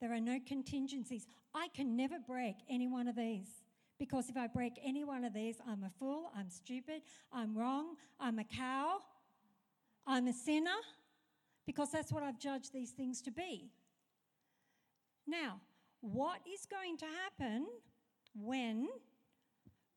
There 0.00 0.12
are 0.12 0.20
no 0.20 0.38
contingencies. 0.46 1.26
I 1.52 1.68
can 1.74 1.96
never 1.96 2.18
break 2.18 2.56
any 2.68 2.86
one 2.86 3.08
of 3.08 3.16
these. 3.16 3.64
Because 4.00 4.30
if 4.30 4.36
I 4.36 4.46
break 4.46 4.80
any 4.82 5.04
one 5.04 5.24
of 5.24 5.34
these, 5.34 5.58
I'm 5.68 5.84
a 5.84 5.90
fool, 5.98 6.32
I'm 6.34 6.48
stupid, 6.48 7.02
I'm 7.32 7.56
wrong, 7.56 7.96
I'm 8.18 8.38
a 8.38 8.44
cow, 8.44 8.98
I'm 10.06 10.26
a 10.26 10.32
sinner, 10.32 10.80
because 11.66 11.92
that's 11.92 12.10
what 12.10 12.22
I've 12.22 12.38
judged 12.38 12.72
these 12.72 12.90
things 12.90 13.20
to 13.22 13.30
be. 13.30 13.70
Now, 15.26 15.60
what 16.00 16.40
is 16.52 16.66
going 16.66 16.96
to 16.96 17.06
happen 17.24 17.66
when 18.34 18.88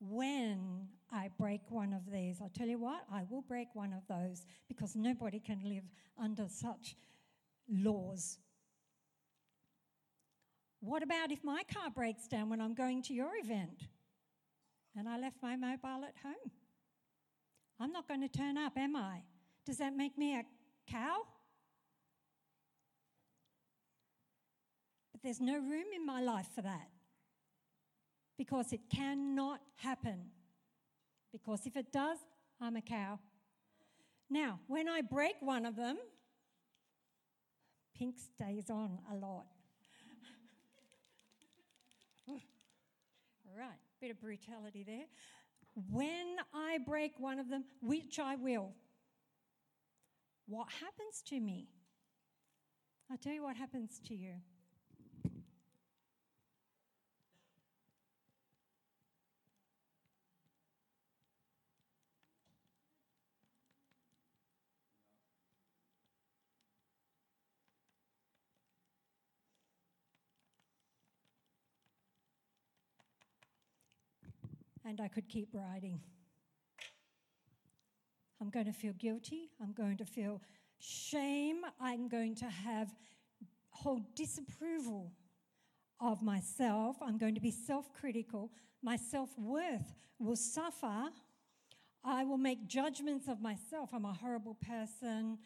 when 0.09 0.87
I 1.13 1.29
break 1.39 1.61
one 1.69 1.93
of 1.93 2.11
these. 2.11 2.39
I'll 2.41 2.49
tell 2.49 2.67
you 2.67 2.77
what, 2.77 3.05
I 3.11 3.23
will 3.29 3.41
break 3.41 3.69
one 3.73 3.93
of 3.93 4.01
those 4.09 4.45
because 4.67 4.95
nobody 4.95 5.39
can 5.39 5.61
live 5.63 5.83
under 6.21 6.47
such 6.49 6.95
laws. 7.69 8.39
What 10.85 11.01
about 11.01 11.31
if 11.31 11.43
my 11.43 11.63
car 11.73 11.89
breaks 11.89 12.27
down 12.27 12.49
when 12.49 12.59
I'm 12.59 12.73
going 12.73 13.01
to 13.03 13.13
your 13.13 13.31
event? 13.41 13.87
and 14.97 15.09
I 15.09 15.17
left 15.17 15.37
my 15.41 15.55
mobile 15.55 16.03
at 16.05 16.15
home. 16.23 16.51
I'm 17.79 17.91
not 17.91 18.07
going 18.07 18.21
to 18.21 18.27
turn 18.27 18.57
up, 18.57 18.77
am 18.77 18.95
I? 18.95 19.23
Does 19.65 19.77
that 19.77 19.95
make 19.95 20.17
me 20.17 20.35
a 20.35 20.43
cow? 20.89 21.21
But 25.11 25.23
there's 25.23 25.41
no 25.41 25.55
room 25.55 25.85
in 25.95 26.05
my 26.05 26.21
life 26.21 26.47
for 26.53 26.61
that 26.61 26.89
because 28.37 28.71
it 28.71 28.81
cannot 28.93 29.61
happen. 29.77 30.25
Because 31.31 31.65
if 31.65 31.75
it 31.75 31.91
does, 31.91 32.19
I'm 32.61 32.75
a 32.75 32.81
cow. 32.81 33.19
Now, 34.29 34.59
when 34.67 34.87
I 34.87 35.01
break 35.01 35.35
one 35.39 35.65
of 35.65 35.75
them, 35.75 35.97
pink 37.97 38.15
stays 38.19 38.69
on 38.69 38.99
a 39.11 39.15
lot. 39.15 39.45
Right 43.57 43.79
bit 44.03 44.11
of 44.11 44.19
brutality 44.19 44.83
there. 44.85 45.05
When 45.89 46.35
I 46.53 46.77
break 46.85 47.13
one 47.19 47.39
of 47.39 47.49
them, 47.49 47.63
which 47.81 48.19
I 48.19 48.35
will, 48.35 48.73
what 50.45 50.67
happens 50.69 51.23
to 51.27 51.39
me? 51.39 51.69
I'll 53.09 53.17
tell 53.17 53.31
you 53.31 53.43
what 53.43 53.55
happens 53.55 54.01
to 54.07 54.13
you. 54.13 54.33
And 74.93 75.01
I 75.01 75.07
could 75.07 75.27
keep 75.27 75.49
writing. 75.53 75.99
I'm 78.39 78.51
going 78.51 78.67
to 78.67 78.71
feel 78.71 78.93
guilty. 78.93 79.49
I'm 79.59 79.71
going 79.71 79.97
to 79.97 80.05
feel 80.05 80.39
shame. 80.77 81.61
I'm 81.81 82.07
going 82.07 82.35
to 82.35 82.45
have 82.45 82.93
whole 83.71 84.05
disapproval 84.13 85.11
of 85.99 86.21
myself. 86.21 86.97
I'm 87.01 87.17
going 87.17 87.33
to 87.33 87.41
be 87.41 87.49
self 87.49 87.91
critical. 87.91 88.51
My 88.83 88.95
self 88.95 89.31
worth 89.35 89.95
will 90.19 90.35
suffer. 90.35 91.09
I 92.05 92.23
will 92.23 92.37
make 92.37 92.67
judgments 92.67 93.27
of 93.27 93.41
myself. 93.41 93.89
I'm 93.93 94.05
a 94.05 94.13
horrible 94.13 94.57
person. 94.61 95.39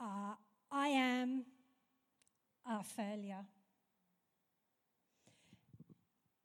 Uh, 0.00 0.36
I 0.72 0.88
am 0.88 1.44
a 2.66 2.82
failure. 2.82 3.44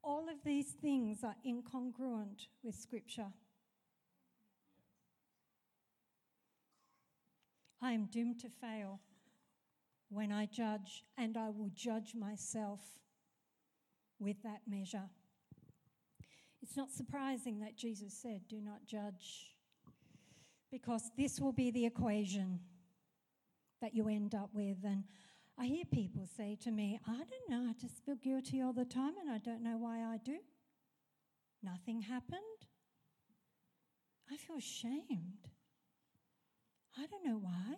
All 0.10 0.28
of 0.28 0.44
these 0.44 0.72
things 0.72 1.24
are 1.24 1.36
incongruent 1.46 2.48
with 2.64 2.74
Scripture. 2.74 3.28
I 7.80 7.92
am 7.92 8.06
doomed 8.06 8.40
to 8.40 8.50
fail 8.50 9.02
when 10.10 10.32
I 10.32 10.48
judge, 10.48 11.04
and 11.16 11.38
I 11.38 11.50
will 11.50 11.70
judge 11.76 12.16
myself 12.16 12.80
with 14.18 14.42
that 14.42 14.62
measure. 14.68 15.10
It's 16.64 16.76
not 16.76 16.90
surprising 16.90 17.60
that 17.60 17.78
Jesus 17.78 18.12
said, 18.20 18.42
Do 18.50 18.60
not 18.62 18.88
judge, 18.88 19.54
because 20.72 21.12
this 21.20 21.40
will 21.40 21.54
be 21.54 21.70
the 21.70 21.86
equation 21.86 22.62
that 23.80 23.94
you 23.94 24.10
end 24.10 24.34
up 24.34 24.50
with. 24.54 24.78
And 24.84 25.04
I 25.60 25.66
hear 25.66 25.84
people 25.92 26.26
say 26.38 26.58
to 26.64 26.72
me, 26.72 27.02
I 27.06 27.18
don't 27.18 27.50
know, 27.50 27.70
I 27.70 27.74
just 27.74 28.06
feel 28.06 28.16
guilty 28.16 28.62
all 28.62 28.72
the 28.72 28.86
time 28.86 29.16
and 29.20 29.30
I 29.30 29.40
don't 29.40 29.62
know 29.62 29.78
why 29.78 30.00
I 30.00 30.18
do. 30.24 30.38
Nothing 31.62 32.02
happened. 32.02 32.40
I 34.32 34.38
feel 34.38 34.62
shamed. 34.62 35.50
I 36.98 37.06
don't 37.08 37.26
know 37.26 37.40
why. 37.40 37.76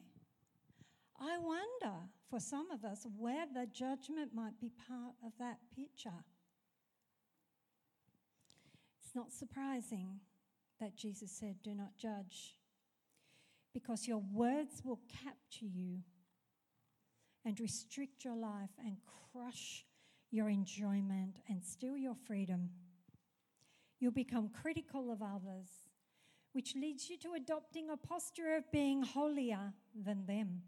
I 1.20 1.40
wonder 1.40 1.98
for 2.30 2.40
some 2.40 2.70
of 2.70 2.86
us 2.86 3.08
whether 3.18 3.66
judgment 3.74 4.32
might 4.36 4.60
be 4.60 4.72
part 4.88 5.16
of 5.26 5.32
that 5.40 5.58
picture. 5.76 6.24
It's 9.04 9.16
not 9.16 9.34
surprising 9.34 10.20
that 10.80 10.96
Jesus 10.96 11.32
said, 11.32 11.56
Do 11.64 11.74
not 11.74 11.98
judge, 11.98 12.58
because 13.74 14.08
your 14.08 14.24
words 14.32 14.84
will 14.84 15.00
capture 15.24 15.66
you 15.66 16.02
and 17.46 17.60
restrict 17.60 18.24
your 18.24 18.36
life 18.36 18.72
and 18.86 18.98
crush 19.32 19.86
your 20.30 20.50
enjoyment 20.50 21.38
and 21.50 21.64
steal 21.64 21.98
your 21.98 22.16
freedom. 22.28 22.70
You'll 24.00 24.12
become 24.12 24.50
critical 24.50 25.12
of 25.12 25.22
others, 25.22 25.70
which 26.54 26.76
leads 26.76 27.10
you 27.10 27.18
to 27.20 27.34
adopting 27.34 27.90
a 27.90 27.98
posture 27.98 28.56
of 28.56 28.72
being 28.72 29.04
holier 29.04 29.74
than 29.96 30.26
them 30.26 30.62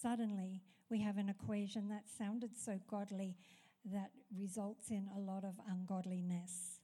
suddenly 0.00 0.62
we 0.88 1.00
have 1.02 1.18
an 1.18 1.28
equation 1.28 1.88
that 1.88 2.04
sounded 2.18 2.56
so 2.56 2.78
godly 2.90 3.36
that 3.84 4.10
results 4.36 4.90
in 4.90 5.08
a 5.14 5.18
lot 5.18 5.44
of 5.44 5.54
ungodliness. 5.68 6.79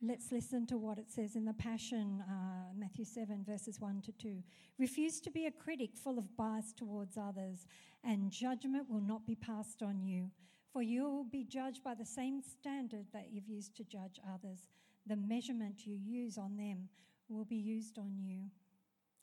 Let's 0.00 0.30
listen 0.30 0.64
to 0.68 0.78
what 0.78 0.98
it 0.98 1.10
says 1.10 1.34
in 1.34 1.44
the 1.44 1.54
Passion, 1.54 2.22
uh, 2.30 2.72
Matthew 2.76 3.04
7, 3.04 3.44
verses 3.44 3.80
1 3.80 4.00
to 4.02 4.12
2. 4.12 4.44
Refuse 4.78 5.20
to 5.20 5.28
be 5.28 5.46
a 5.46 5.50
critic 5.50 5.96
full 5.96 6.20
of 6.20 6.36
bias 6.36 6.72
towards 6.72 7.18
others, 7.18 7.66
and 8.04 8.30
judgment 8.30 8.88
will 8.88 9.00
not 9.00 9.26
be 9.26 9.34
passed 9.34 9.82
on 9.82 10.00
you. 10.00 10.30
For 10.72 10.82
you 10.82 11.02
will 11.10 11.24
be 11.24 11.42
judged 11.42 11.82
by 11.82 11.94
the 11.96 12.04
same 12.04 12.40
standard 12.40 13.06
that 13.12 13.30
you've 13.32 13.48
used 13.48 13.74
to 13.76 13.82
judge 13.82 14.20
others. 14.32 14.68
The 15.04 15.16
measurement 15.16 15.84
you 15.84 15.96
use 15.96 16.38
on 16.38 16.56
them 16.56 16.88
will 17.28 17.44
be 17.44 17.56
used 17.56 17.98
on 17.98 18.20
you. 18.20 18.42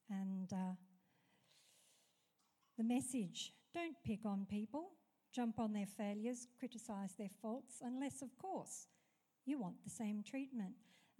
And 0.09 0.51
uh, 0.51 0.75
the 2.77 2.83
message 2.83 3.53
don't 3.73 3.95
pick 4.03 4.25
on 4.25 4.45
people, 4.49 4.91
jump 5.33 5.57
on 5.57 5.71
their 5.71 5.87
failures, 5.87 6.47
criticize 6.59 7.13
their 7.17 7.31
faults, 7.41 7.75
unless, 7.81 8.21
of 8.21 8.37
course, 8.37 8.87
you 9.45 9.59
want 9.59 9.75
the 9.83 9.89
same 9.89 10.23
treatment. 10.23 10.73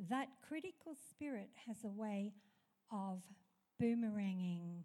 That 0.09 0.27
critical 0.47 0.95
spirit 1.09 1.49
has 1.67 1.77
a 1.83 1.89
way 1.89 2.33
of 2.91 3.21
boomeranging. 3.81 4.83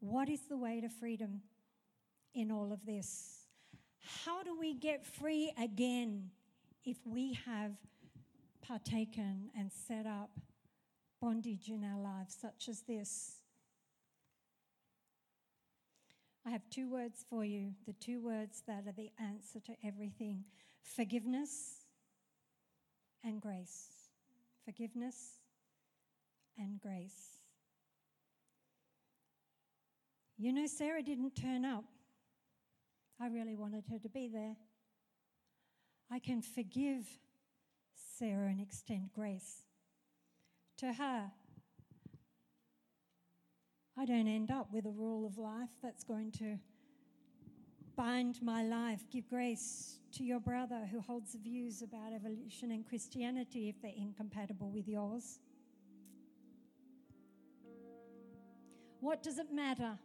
What 0.00 0.28
is 0.28 0.40
the 0.48 0.56
way 0.56 0.80
to 0.80 0.88
freedom 0.88 1.40
in 2.34 2.50
all 2.50 2.72
of 2.72 2.84
this? 2.84 3.46
How 4.24 4.42
do 4.42 4.58
we 4.58 4.74
get 4.74 5.04
free 5.04 5.52
again 5.58 6.30
if 6.84 6.98
we 7.06 7.38
have 7.46 7.72
partaken 8.66 9.50
and 9.56 9.70
set 9.72 10.06
up 10.06 10.30
bondage 11.24 11.68
in 11.68 11.82
our 11.84 11.98
lives, 11.98 12.36
such 12.38 12.68
as 12.68 12.82
this. 12.82 13.40
I 16.46 16.50
have 16.50 16.68
two 16.70 16.90
words 16.90 17.24
for 17.28 17.44
you, 17.44 17.72
the 17.86 17.94
two 17.94 18.20
words 18.20 18.62
that 18.66 18.86
are 18.86 18.92
the 18.92 19.10
answer 19.18 19.60
to 19.60 19.72
everything 19.84 20.44
forgiveness 20.82 21.84
and 23.24 23.40
grace. 23.40 23.88
Forgiveness 24.64 25.40
and 26.58 26.80
grace. 26.80 27.38
You 30.36 30.52
know, 30.52 30.66
Sarah 30.66 31.02
didn't 31.02 31.36
turn 31.36 31.64
up. 31.64 31.84
I 33.20 33.28
really 33.28 33.54
wanted 33.54 33.84
her 33.90 33.98
to 33.98 34.08
be 34.08 34.28
there. 34.28 34.56
I 36.10 36.18
can 36.18 36.42
forgive 36.42 37.06
Sarah 38.18 38.48
and 38.48 38.60
extend 38.60 39.10
grace 39.14 39.62
to 40.78 40.92
her. 40.92 41.30
I 43.96 44.04
don't 44.04 44.26
end 44.26 44.50
up 44.50 44.72
with 44.72 44.86
a 44.86 44.90
rule 44.90 45.24
of 45.24 45.38
life 45.38 45.70
that's 45.82 46.02
going 46.02 46.32
to 46.32 46.58
bind 47.96 48.40
my 48.42 48.64
life. 48.64 49.04
Give 49.10 49.28
grace 49.28 50.00
to 50.12 50.24
your 50.24 50.40
brother 50.40 50.88
who 50.90 51.00
holds 51.00 51.36
views 51.36 51.80
about 51.80 52.12
evolution 52.12 52.72
and 52.72 52.86
Christianity 52.86 53.68
if 53.68 53.80
they're 53.80 53.92
incompatible 53.96 54.70
with 54.70 54.88
yours. 54.88 55.38
What 59.00 59.22
does 59.22 59.38
it 59.38 59.52
matter 59.52 59.98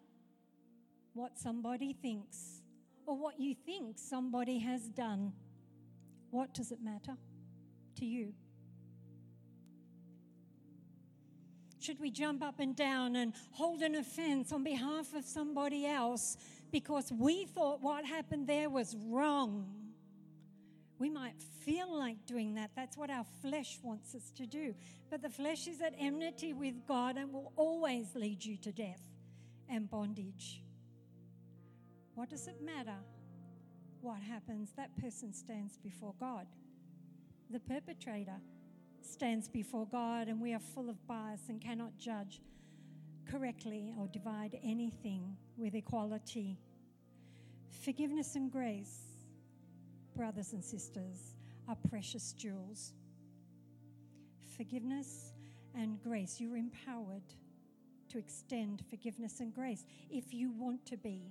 what 1.13 1.39
somebody 1.39 1.93
thinks 1.93 2.61
or 3.07 3.17
what 3.17 3.39
you 3.39 3.55
think 3.55 3.97
somebody 3.97 4.59
has 4.59 4.87
done? 4.89 5.33
What 6.29 6.53
does 6.53 6.71
it 6.71 6.79
matter 6.83 7.17
to 7.95 8.05
you? 8.05 8.33
Should 11.79 11.99
we 11.99 12.11
jump 12.11 12.43
up 12.43 12.59
and 12.59 12.75
down 12.75 13.15
and 13.15 13.33
hold 13.51 13.81
an 13.81 13.95
offense 13.95 14.51
on 14.51 14.63
behalf 14.63 15.13
of 15.13 15.25
somebody 15.25 15.85
else 15.85 16.37
because 16.71 17.11
we 17.11 17.45
thought 17.45 17.81
what 17.81 18.05
happened 18.05 18.47
there 18.47 18.69
was 18.69 18.95
wrong? 19.07 19.65
We 20.99 21.09
might 21.09 21.41
feel 21.65 21.97
like 21.97 22.25
doing 22.25 22.55
that. 22.55 22.71
That's 22.75 22.97
what 22.97 23.09
our 23.09 23.25
flesh 23.41 23.79
wants 23.81 24.13
us 24.13 24.31
to 24.35 24.45
do. 24.45 24.75
But 25.09 25.21
the 25.21 25.29
flesh 25.29 25.67
is 25.67 25.81
at 25.81 25.93
enmity 25.97 26.51
with 26.51 26.85
God 26.85 27.15
and 27.15 27.31
will 27.31 27.53
always 27.55 28.13
lead 28.15 28.43
you 28.43 28.57
to 28.57 28.71
death 28.73 29.01
and 29.69 29.89
bondage. 29.89 30.61
What 32.15 32.29
does 32.29 32.47
it 32.47 32.61
matter 32.61 32.97
what 34.01 34.19
happens? 34.21 34.71
That 34.75 34.95
person 34.97 35.33
stands 35.33 35.77
before 35.77 36.13
God. 36.19 36.47
The 37.49 37.61
perpetrator 37.61 38.41
stands 39.05 39.47
before 39.47 39.87
God 39.91 40.27
and 40.27 40.41
we 40.41 40.53
are 40.53 40.59
full 40.59 40.89
of 40.89 41.07
bias 41.07 41.41
and 41.49 41.61
cannot 41.61 41.97
judge 41.97 42.41
correctly 43.29 43.93
or 43.97 44.07
divide 44.07 44.57
anything 44.63 45.35
with 45.57 45.75
equality. 45.75 46.57
Forgiveness 47.83 48.35
and 48.35 48.51
grace, 48.51 48.99
brothers 50.15 50.53
and 50.53 50.63
sisters, 50.63 51.35
are 51.67 51.77
precious 51.89 52.33
jewels. 52.33 52.93
Forgiveness 54.57 55.31
and 55.75 56.01
grace, 56.01 56.39
you're 56.39 56.57
empowered 56.57 57.23
to 58.09 58.17
extend 58.17 58.83
forgiveness 58.89 59.39
and 59.39 59.53
grace 59.53 59.85
if 60.09 60.33
you 60.33 60.51
want 60.51 60.85
to 60.87 60.97
be. 60.97 61.21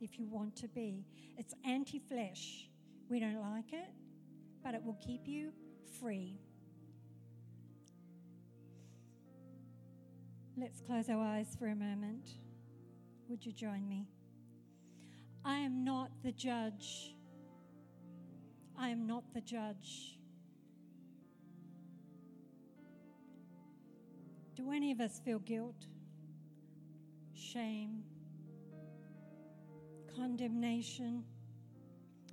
If 0.00 0.18
you 0.18 0.26
want 0.26 0.54
to 0.56 0.68
be. 0.68 1.06
It's 1.38 1.54
anti 1.64 1.98
flesh. 1.98 2.68
We 3.08 3.20
don't 3.20 3.40
like 3.40 3.72
it, 3.72 3.88
but 4.62 4.74
it 4.74 4.84
will 4.84 4.98
keep 5.00 5.26
you 5.26 5.52
free. 6.00 6.38
Let's 10.56 10.80
close 10.80 11.08
our 11.10 11.22
eyes 11.22 11.56
for 11.58 11.66
a 11.66 11.74
moment. 11.74 12.30
Would 13.28 13.44
you 13.44 13.52
join 13.52 13.88
me? 13.88 14.08
I 15.44 15.58
am 15.58 15.84
not 15.84 16.10
the 16.24 16.32
judge. 16.32 17.14
I 18.78 18.88
am 18.88 19.06
not 19.06 19.22
the 19.34 19.40
judge. 19.40 20.18
Do 24.54 24.72
any 24.72 24.90
of 24.90 25.00
us 25.00 25.20
feel 25.22 25.38
guilt, 25.40 25.86
shame, 27.34 28.02
condemnation, 30.16 31.22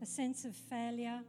a 0.01 0.05
sense 0.05 0.45
of 0.45 0.55
failure. 0.55 1.19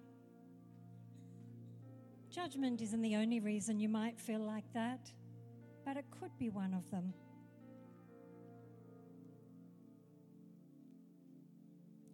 Judgment 2.35 2.80
isn't 2.82 3.01
the 3.01 3.14
only 3.14 3.39
reason 3.39 3.78
you 3.78 3.89
might 3.89 4.18
feel 4.18 4.41
like 4.41 4.64
that, 4.72 5.09
but 5.85 5.97
it 5.97 6.05
could 6.11 6.37
be 6.37 6.51
one 6.51 6.74
of 6.74 6.91
them. 6.91 7.14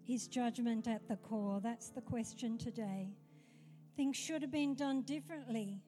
Is 0.06 0.28
judgment 0.28 0.86
at 0.88 1.08
the 1.08 1.16
core? 1.16 1.60
That's 1.62 1.88
the 1.88 2.02
question 2.02 2.58
today. 2.58 3.08
Things 3.96 4.14
should 4.14 4.42
have 4.42 4.50
been 4.50 4.74
done 4.74 5.02
differently. 5.02 5.80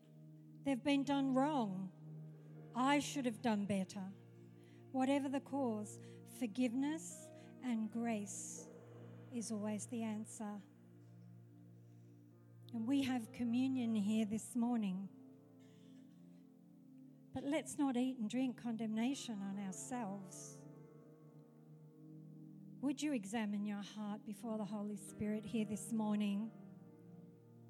They've 0.65 0.83
been 0.83 1.05
done 1.05 1.35
wrong. 1.35 1.91
I 2.75 3.01
should 3.01 3.27
have 3.27 3.43
done 3.43 3.67
better. 3.67 4.05
Whatever 4.93 5.29
the 5.29 5.41
cause, 5.41 5.99
forgiveness 6.41 7.29
and 7.63 7.91
grace 7.91 8.67
is 9.35 9.53
always 9.53 9.87
the 9.87 10.03
answer. 10.03 10.55
And 12.75 12.87
we 12.87 13.03
have 13.03 13.31
communion 13.33 13.95
here 13.95 14.25
this 14.25 14.57
morning. 14.57 15.09
But 17.35 17.45
let's 17.45 17.79
not 17.79 17.97
eat 17.99 18.17
and 18.19 18.31
drink 18.31 18.63
condemnation 18.63 19.39
on 19.43 19.63
ourselves. 19.63 20.57
Would 22.81 23.03
you 23.03 23.13
examine 23.13 23.67
your 23.67 23.83
heart 23.97 24.21
before 24.27 24.57
the 24.57 24.65
Holy 24.65 24.97
Spirit 24.97 25.45
here 25.45 25.67
this 25.69 25.93
morning? 25.93 26.51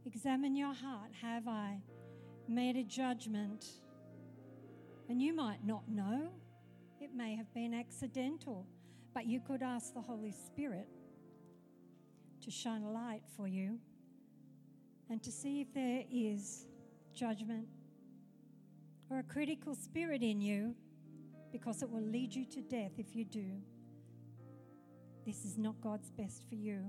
Examine 0.07 0.55
your 0.55 0.73
heart. 0.73 1.11
Have 1.21 1.49
I 1.49 1.81
made 2.49 2.77
a 2.77 2.85
judgment? 2.85 3.67
And 5.09 5.21
you 5.21 5.35
might 5.35 5.65
not 5.65 5.89
know, 5.89 6.29
it 7.01 7.11
may 7.15 7.35
have 7.35 7.53
been 7.53 7.75
accidental, 7.75 8.67
but 9.15 9.27
you 9.27 9.41
could 9.41 9.63
ask 9.63 9.95
the 9.95 10.01
Holy 10.01 10.33
Spirit 10.33 10.89
to 12.41 12.51
shine 12.53 12.83
a 12.83 12.91
light 12.91 13.23
for 13.37 13.49
you 13.49 13.81
and 15.13 15.23
to 15.23 15.31
see 15.31 15.61
if 15.61 15.75
there 15.75 16.05
is 16.11 16.65
judgment 17.13 17.67
or 19.11 19.19
a 19.19 19.23
critical 19.23 19.75
spirit 19.75 20.23
in 20.23 20.41
you 20.41 20.75
because 21.53 21.83
it 21.83 21.91
will 21.91 22.01
lead 22.01 22.35
you 22.35 22.47
to 22.47 22.63
death 22.63 22.93
if 22.97 23.15
you 23.15 23.27
do. 23.27 23.45
This 25.27 25.45
is 25.45 25.59
not 25.59 25.79
God's 25.83 26.11
best 26.13 26.45
for 26.49 26.55
you. 26.55 26.81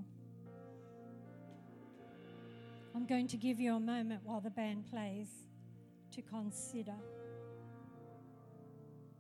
I'm 2.96 3.06
going 3.06 3.28
to 3.28 3.36
give 3.36 3.60
you 3.60 3.76
a 3.76 3.80
moment 3.82 4.22
while 4.24 4.40
the 4.40 4.52
band 4.52 4.90
plays 4.90 5.28
to 6.14 6.22
consider. 6.22 6.96